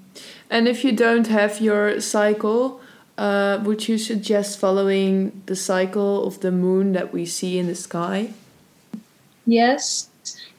[0.49, 2.81] And if you don't have your cycle,
[3.17, 7.75] uh, would you suggest following the cycle of the moon that we see in the
[7.75, 8.33] sky?
[9.45, 10.09] Yes,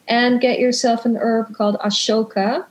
[0.09, 2.67] and get yourself an herb called Ashoka,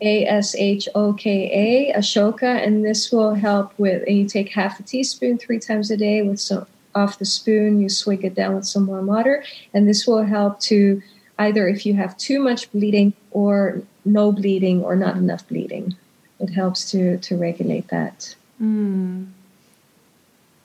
[0.00, 4.02] A S H O K A, Ashoka, and this will help with.
[4.06, 7.80] And you take half a teaspoon three times a day with some off the spoon,
[7.80, 11.02] you swig it down with some warm water, and this will help to
[11.38, 15.94] either if you have too much bleeding or no bleeding or not enough bleeding.
[16.40, 18.34] It helps to to regulate that.
[18.60, 19.28] Mm.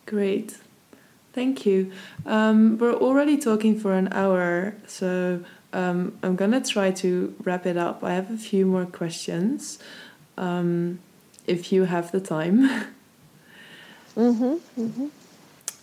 [0.05, 0.57] Great.
[1.33, 1.91] Thank you.
[2.25, 7.77] Um, we're already talking for an hour, so um, I'm gonna try to wrap it
[7.77, 8.03] up.
[8.03, 9.79] I have a few more questions,
[10.37, 10.99] um,
[11.47, 12.59] if you have the time.
[14.17, 15.07] mm-hmm, mm-hmm.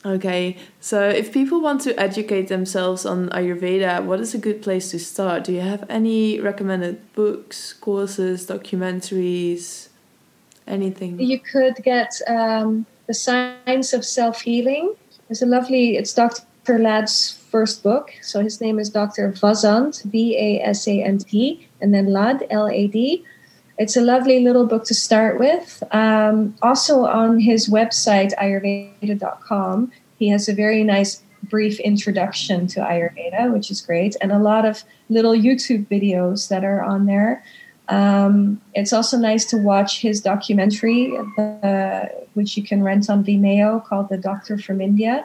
[0.04, 4.90] Okay, so if people want to educate themselves on Ayurveda, what is a good place
[4.92, 5.44] to start?
[5.44, 9.87] Do you have any recommended books, courses, documentaries,
[10.68, 11.18] anything?
[11.20, 14.94] You could get um, The Science of Self Healing
[15.28, 16.78] there's a lovely, it's Dr.
[16.78, 18.12] Lad's first book.
[18.22, 19.30] So his name is Dr.
[19.32, 23.24] Vasant, V A S A N T, and then Lad, L A D.
[23.76, 25.82] It's a lovely little book to start with.
[25.92, 33.52] Um, also on his website, ayurveda.com, he has a very nice brief introduction to Ayurveda,
[33.52, 37.44] which is great, and a lot of little YouTube videos that are on there.
[37.88, 43.84] Um, it's also nice to watch his documentary, uh, which you can rent on Vimeo,
[43.84, 45.24] called "The Doctor from India."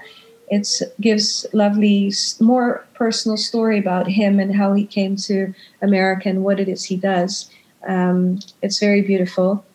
[0.50, 0.68] It
[1.02, 6.60] gives lovely, more personal story about him and how he came to America and what
[6.60, 7.50] it is he does.
[7.88, 9.66] Um, it's very beautiful,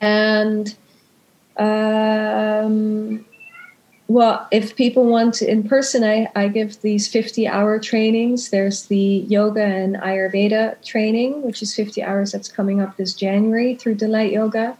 [0.00, 0.74] and
[1.56, 3.24] um,
[4.12, 8.50] well, if people want to, in person, I, I give these 50 hour trainings.
[8.50, 13.74] There's the yoga and Ayurveda training, which is 50 hours that's coming up this January
[13.74, 14.76] through Delight Yoga.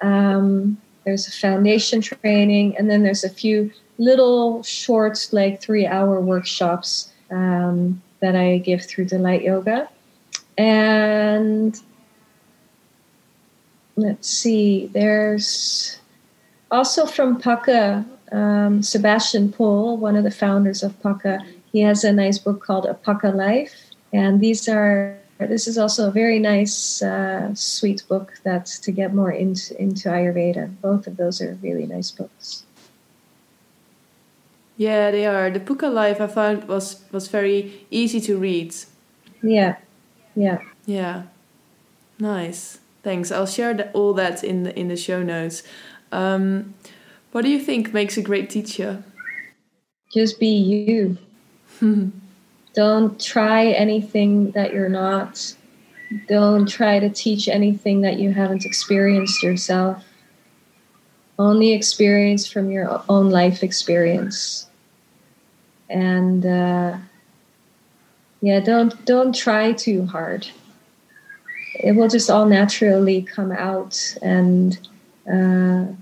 [0.00, 6.18] Um, there's a foundation training, and then there's a few little short, like three hour
[6.18, 9.90] workshops um, that I give through Delight Yoga.
[10.56, 11.78] And
[13.96, 16.00] let's see, there's
[16.70, 22.12] also from Pukka um, Sebastian Pole, one of the founders of Pukka, he has a
[22.12, 23.74] nice book called A Pukka Life,
[24.12, 29.14] and these are this is also a very nice, uh, sweet book that's to get
[29.14, 30.80] more into into Ayurveda.
[30.80, 32.64] Both of those are really nice books.
[34.76, 35.50] Yeah, they are.
[35.50, 38.74] The Pukka Life I found was was very easy to read.
[39.42, 39.76] Yeah,
[40.34, 41.24] yeah, yeah.
[42.18, 42.78] Nice.
[43.02, 43.32] Thanks.
[43.32, 45.62] I'll share the, all that in the in the show notes.
[46.12, 46.74] Um,
[47.32, 49.02] what do you think makes a great teacher?
[50.12, 51.18] Just be you.
[52.74, 55.54] Don't try anything that you're not.
[56.28, 60.04] Don't try to teach anything that you haven't experienced yourself.
[61.38, 64.68] Only experience from your own life experience.
[65.88, 66.98] And uh,
[68.40, 70.46] yeah, don't don't try too hard.
[71.74, 74.78] It will just all naturally come out and.
[75.30, 75.92] Uh,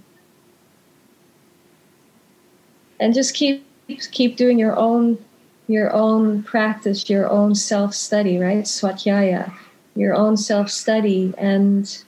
[3.00, 3.66] and just keep
[4.12, 5.18] keep doing your own
[5.66, 8.64] your own practice, your own self study, right?
[8.64, 9.52] Swadhyaya,
[9.96, 12.04] your own self study, and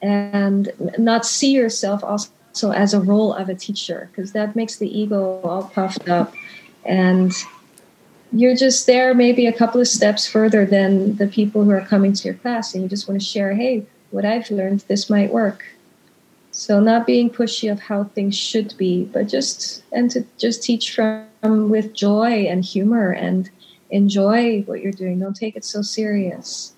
[0.00, 4.98] and not see yourself also as a role of a teacher because that makes the
[4.98, 6.32] ego all puffed up,
[6.84, 7.32] and
[8.32, 12.12] you're just there maybe a couple of steps further than the people who are coming
[12.12, 15.32] to your class, and you just want to share, hey, what I've learned, this might
[15.32, 15.64] work
[16.52, 20.94] so not being pushy of how things should be, but just and to just teach
[20.94, 21.26] from
[21.70, 23.50] with joy and humor and
[23.90, 25.18] enjoy what you're doing.
[25.18, 26.74] Don't take it so serious.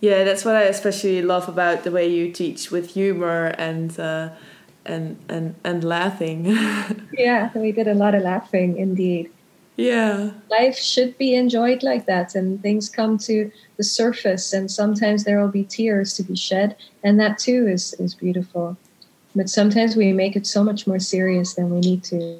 [0.00, 4.30] Yeah, that's what I especially love about the way you teach with humor and uh,
[4.86, 6.46] and and and laughing.
[7.12, 9.30] yeah, we did a lot of laughing indeed.
[9.76, 10.30] Yeah.
[10.50, 15.40] Life should be enjoyed like that, and things come to the surface, and sometimes there
[15.40, 18.76] will be tears to be shed, and that too is, is beautiful.
[19.34, 22.38] But sometimes we make it so much more serious than we need to,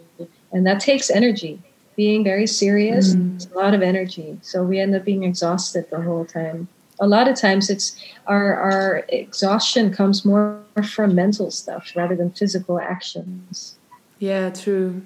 [0.52, 1.60] and that takes energy.
[1.96, 3.36] Being very serious mm.
[3.36, 6.68] is a lot of energy, so we end up being exhausted the whole time.
[7.00, 12.30] A lot of times, it's our our exhaustion comes more from mental stuff rather than
[12.30, 13.76] physical actions.
[14.20, 15.02] Yeah, true.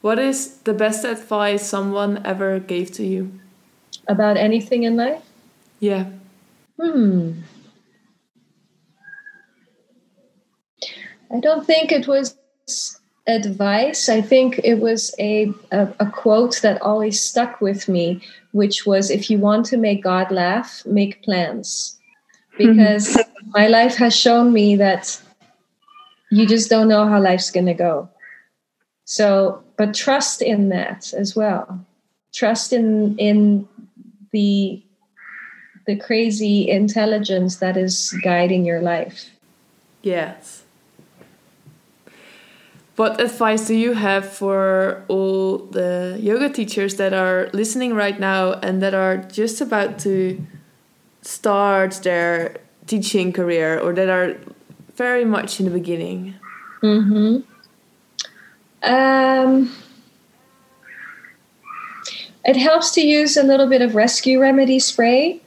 [0.00, 3.32] What is the best advice someone ever gave to you?
[4.06, 5.22] About anything in life?
[5.80, 6.06] Yeah.
[6.80, 7.32] Hmm.
[11.30, 12.36] I don't think it was
[13.26, 14.08] advice.
[14.08, 18.22] I think it was a, a, a, quote that always stuck with me,
[18.52, 21.98] which was if you want to make God laugh, make plans.
[22.56, 23.18] Because
[23.48, 25.20] my life has shown me that
[26.30, 28.08] you just don't know how life's going to go.
[29.04, 31.86] So, but trust in that as well.
[32.34, 33.66] Trust in in
[34.32, 34.82] the
[35.86, 39.30] the crazy intelligence that is guiding your life.
[40.02, 40.64] Yes.
[42.98, 48.54] what advice do you have for all the yoga teachers that are listening right now
[48.54, 50.44] and that are just about to
[51.22, 52.56] start their
[52.88, 54.36] teaching career or that are
[54.96, 56.34] very much in the beginning?
[56.82, 57.46] Mm-hmm.
[58.82, 59.74] Um,
[62.44, 65.40] it helps to use a little bit of rescue remedy spray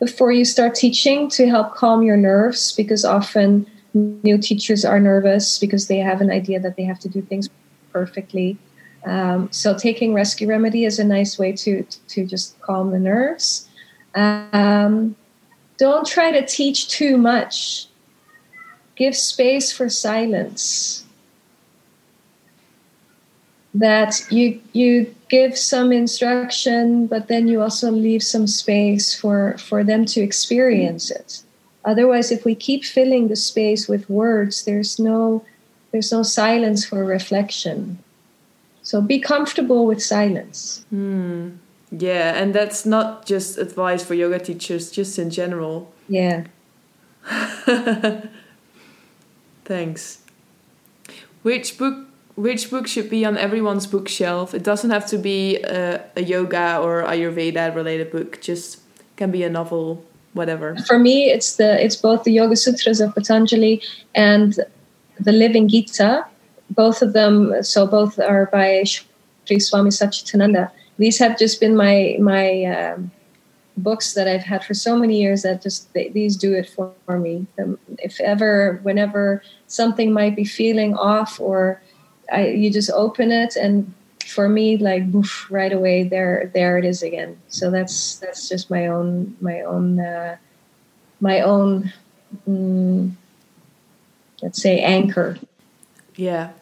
[0.00, 5.58] before you start teaching to help calm your nerves because often new teachers are nervous
[5.58, 7.48] because they have an idea that they have to do things
[7.92, 8.58] perfectly.
[9.04, 13.68] Um, so taking rescue remedy is a nice way to to just calm the nerves.
[14.14, 15.16] Um,
[15.78, 17.88] don't try to teach too much.
[18.94, 21.01] Give space for silence.
[23.74, 29.82] That you you give some instruction, but then you also leave some space for for
[29.82, 31.42] them to experience it.
[31.84, 35.44] Otherwise, if we keep filling the space with words, there's no
[35.90, 37.98] there's no silence for reflection.
[38.82, 40.84] So be comfortable with silence.
[40.90, 41.50] Hmm.
[41.90, 45.92] Yeah, and that's not just advice for yoga teachers, just in general.
[46.08, 46.44] Yeah.
[49.64, 50.22] Thanks.
[51.42, 54.54] Which book which book should be on everyone's bookshelf?
[54.54, 58.80] It doesn't have to be a, a yoga or Ayurveda related book, just
[59.16, 60.76] can be a novel whatever.
[60.86, 63.82] For me it's the it's both the yoga sutras of patanjali
[64.14, 64.58] and
[65.20, 66.26] the living gita.
[66.70, 72.16] Both of them so both are by Sri Swami Satchidananda these have just been my
[72.20, 73.10] my um,
[73.76, 76.92] books that I've had for so many years that just they, these do it for,
[77.06, 77.46] for me.
[77.58, 81.82] Um, if ever whenever something might be feeling off or
[82.32, 83.92] I, you just open it and
[84.26, 87.38] for me like boof, right away there there it is again.
[87.48, 90.36] So that's that's just my own my own uh,
[91.20, 91.92] my own
[92.48, 93.12] mm,
[94.40, 95.38] let's say anchor.
[96.16, 96.52] Yeah.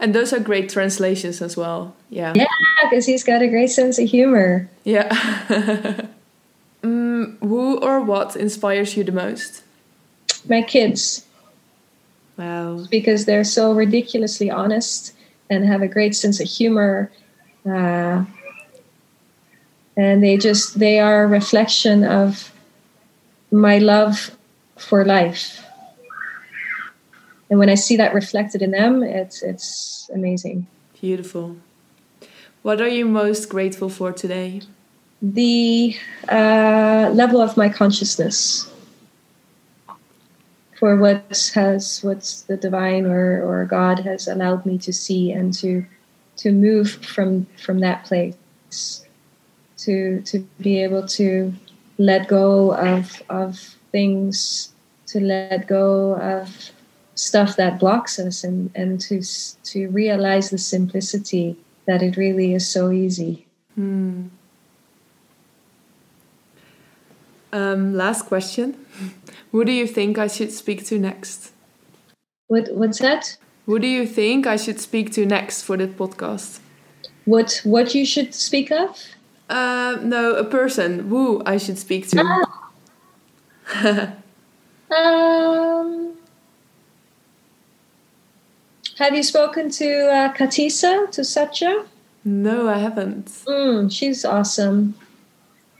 [0.00, 1.94] And those are great translations as well.
[2.10, 2.32] Yeah.
[2.34, 2.46] Yeah
[2.84, 4.68] because he's got a great sense of humor.
[4.84, 6.06] Yeah.
[6.84, 9.62] Mm, who or what inspires you the most?
[10.46, 11.24] My kids
[12.36, 15.14] wow because they're so ridiculously honest
[15.50, 17.10] and have a great sense of humor.
[17.66, 18.24] Uh,
[19.96, 22.52] and they just they are a reflection of
[23.50, 24.36] my love
[24.76, 25.64] for life.
[27.48, 30.66] And when I see that reflected in them, it's it's amazing.
[31.00, 31.56] Beautiful.
[32.62, 34.62] What are you most grateful for today?
[35.22, 35.96] The
[36.28, 38.68] uh, level of my consciousness
[40.84, 45.50] for what has what's the divine or, or God has allowed me to see and
[45.54, 45.82] to
[46.36, 48.36] to move from from that place.
[49.78, 51.54] To to be able to
[51.96, 54.74] let go of of things
[55.06, 56.70] to let go of
[57.14, 59.22] stuff that blocks us and and to
[59.72, 61.56] to realize the simplicity
[61.86, 63.46] that it really is so easy.
[63.74, 64.26] Hmm.
[67.54, 68.84] um, last question
[69.54, 71.52] who do you think I should speak to next?
[72.48, 73.36] What What's that?
[73.66, 76.58] Who do you think I should speak to next for the podcast?
[77.24, 78.98] What What you should speak of?
[79.48, 81.08] Uh, no, a person.
[81.08, 82.24] Who I should speak to?
[83.70, 84.12] Ah.
[84.98, 86.16] um.
[88.98, 91.84] Have you spoken to uh, Katisa to Satya?
[92.24, 93.26] No, I haven't.
[93.46, 94.94] Mm, she's awesome.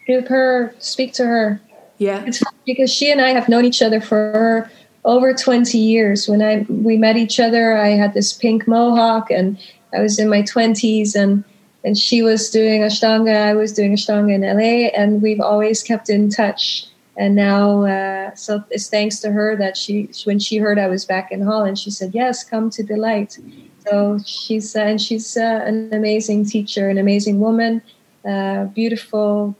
[0.07, 1.61] Give her, speak to her.
[2.05, 2.23] Yeah.
[2.27, 4.71] It's because she and I have known each other for
[5.07, 6.29] over 20 years.
[6.29, 9.59] When I we met each other, I had this pink mohawk and
[9.97, 11.45] I was in my 20s and
[11.83, 16.11] and she was doing Ashtanga, I was doing Ashtanga in LA and we've always kept
[16.11, 16.87] in touch.
[17.17, 21.05] And now, uh, so it's thanks to her that she, when she heard I was
[21.05, 23.39] back in Holland, she said, "Yes, come to Delight."
[23.87, 27.83] So she's uh, and she's uh, an amazing teacher, an amazing woman,
[28.25, 29.55] uh, beautiful,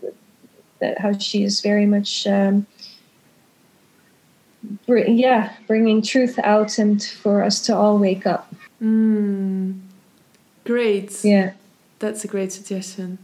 [0.85, 2.67] that how she is very much um,
[4.87, 8.53] br- yeah bringing truth out and for us to all wake up.
[8.83, 9.81] Mm,
[10.65, 11.25] great.
[11.25, 11.53] Yeah.
[11.99, 13.19] That's a great suggestion.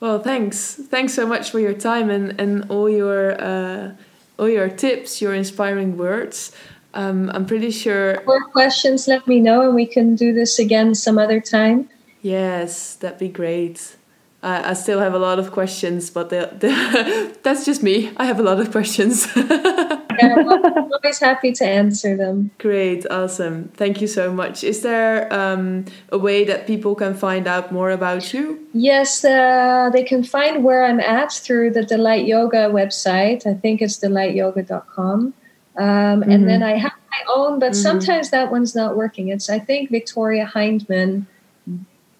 [0.00, 0.74] Well thanks.
[0.74, 3.92] Thanks so much for your time and and all your uh,
[4.38, 6.52] all your tips your inspiring words.
[6.94, 10.94] Um, i'm pretty sure more questions let me know and we can do this again
[10.94, 11.88] some other time.
[12.22, 13.97] Yes that'd be great
[14.42, 18.12] I, I still have a lot of questions, but they're, they're that's just me.
[18.16, 19.26] I have a lot of questions.
[19.36, 22.50] yeah, I'm always happy to answer them.
[22.58, 23.68] Great, awesome.
[23.74, 24.62] Thank you so much.
[24.62, 28.64] Is there um, a way that people can find out more about you?
[28.72, 33.46] Yes, uh, they can find where I'm at through the Delight Yoga website.
[33.46, 35.34] I think it's delightyoga.com.
[35.78, 36.30] Um, mm-hmm.
[36.30, 37.82] And then I have my own, but mm-hmm.
[37.82, 39.28] sometimes that one's not working.
[39.28, 41.26] It's I think Victoria Hyndman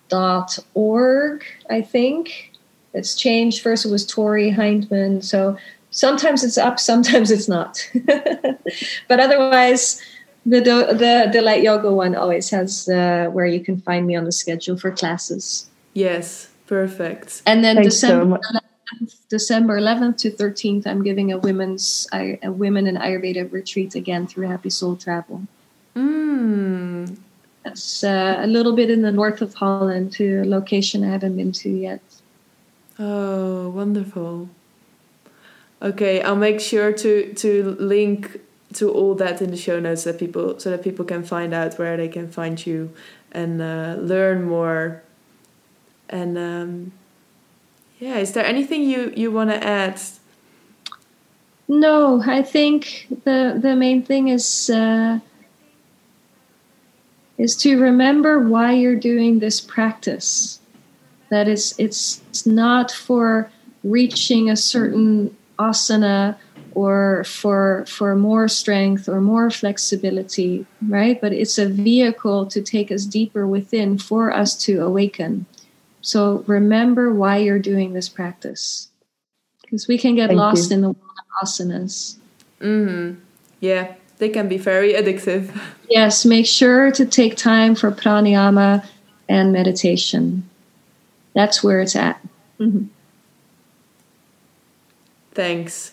[0.09, 1.45] dot org.
[1.71, 2.53] I think
[2.95, 3.63] it's changed.
[3.63, 5.23] First it was Tori Hyndman.
[5.23, 5.57] So
[5.91, 7.89] sometimes it's up, sometimes it's not.
[9.09, 10.03] but otherwise,
[10.47, 14.33] the the Delight Yoga one always has uh, where you can find me on the
[14.33, 15.67] schedule for classes.
[15.95, 17.43] Yes, perfect.
[17.47, 18.61] And then Thanks December so
[19.01, 24.27] 11th, December 11th to 13th, I'm giving a women's a women in Ayurveda retreat again
[24.27, 25.43] through Happy Soul Travel.
[25.95, 27.17] Mm.
[27.65, 31.37] That's uh, a little bit in the north of Holland to a location I haven't
[31.37, 32.01] been to yet.
[32.99, 34.49] Oh, wonderful.
[35.81, 38.41] Okay, I'll make sure to to link
[38.75, 41.79] to all that in the show notes that people so that people can find out
[41.79, 42.91] where they can find you
[43.33, 45.03] and uh, learn more.
[46.09, 46.93] And um,
[48.01, 50.01] yeah, is there anything you you want to add?
[51.69, 55.21] No, I think the the main thing is uh,
[57.39, 60.61] is to remember why you're doing this practice.
[61.31, 63.51] That is, it's, it's not for
[63.85, 66.37] reaching a certain asana
[66.73, 72.93] or for for more strength or more flexibility right but it's a vehicle to take
[72.93, 75.47] us deeper within for us to awaken
[76.01, 78.89] so remember why you're doing this practice
[79.63, 80.77] because we can get Thank lost you.
[80.77, 82.17] in the world of asanas
[82.61, 83.19] mm-hmm.
[83.61, 85.51] yeah they can be very addictive
[85.89, 88.85] yes make sure to take time for pranayama
[89.29, 90.49] and meditation
[91.35, 92.21] that's where it's at
[92.59, 92.85] mm-hmm.
[95.39, 95.93] Thanks.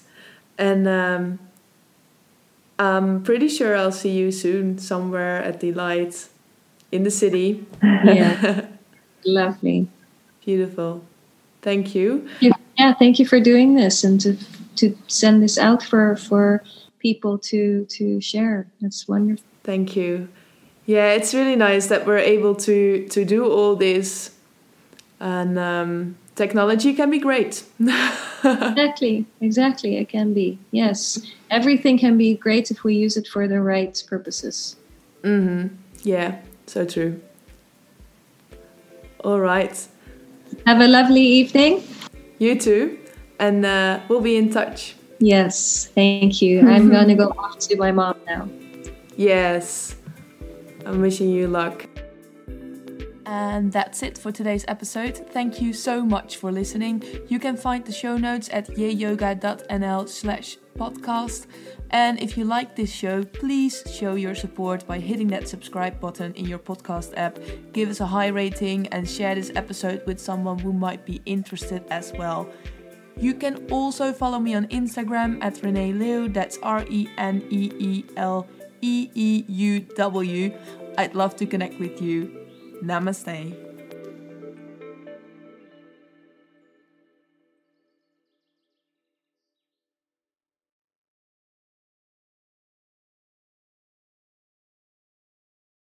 [0.57, 1.37] And um,
[2.79, 6.29] I'm pretty sure I'll see you soon somewhere at Delight
[6.91, 7.63] in the city.
[7.83, 8.65] Yeah.
[9.23, 9.87] Lovely.
[10.43, 11.03] Beautiful.
[11.61, 12.27] Thank you.
[12.39, 14.35] Yeah, thank you for doing this and to
[14.77, 16.63] to send this out for for
[17.07, 18.57] people to to share.
[18.81, 19.45] That's wonderful.
[19.63, 20.27] Thank you.
[20.85, 24.35] Yeah, it's really nice that we're able to to do all this
[25.19, 27.63] and um, technology can be great.
[28.43, 29.97] exactly, exactly.
[29.97, 30.57] It can be.
[30.71, 34.75] Yes, everything can be great if we use it for the right purposes.
[35.23, 35.75] Mm-hmm.
[36.03, 36.29] Yeah,
[36.67, 37.21] so true.
[39.23, 39.75] All right.
[40.65, 41.83] Have a lovely evening.
[42.37, 42.99] You too,
[43.39, 44.95] and uh, we'll be in touch.
[45.25, 46.61] Yes, thank you.
[46.69, 48.47] I'm going to go off to my mom now.
[49.17, 49.95] Yes,
[50.85, 51.87] I'm wishing you luck.
[53.25, 55.17] And that's it for today's episode.
[55.31, 57.03] Thank you so much for listening.
[57.27, 61.47] You can find the show notes at yayyoga.nl slash podcast.
[61.89, 66.35] And if you like this show, please show your support by hitting that subscribe button
[66.35, 67.39] in your podcast app.
[67.73, 71.83] Give us a high rating and share this episode with someone who might be interested
[71.89, 72.47] as well.
[73.17, 77.71] You can also follow me on Instagram at Renee Leeuw, that's R E N E
[77.79, 78.47] E L
[78.81, 80.53] E E U W.
[80.97, 82.45] I'd love to connect with you.
[82.83, 83.64] Namaste.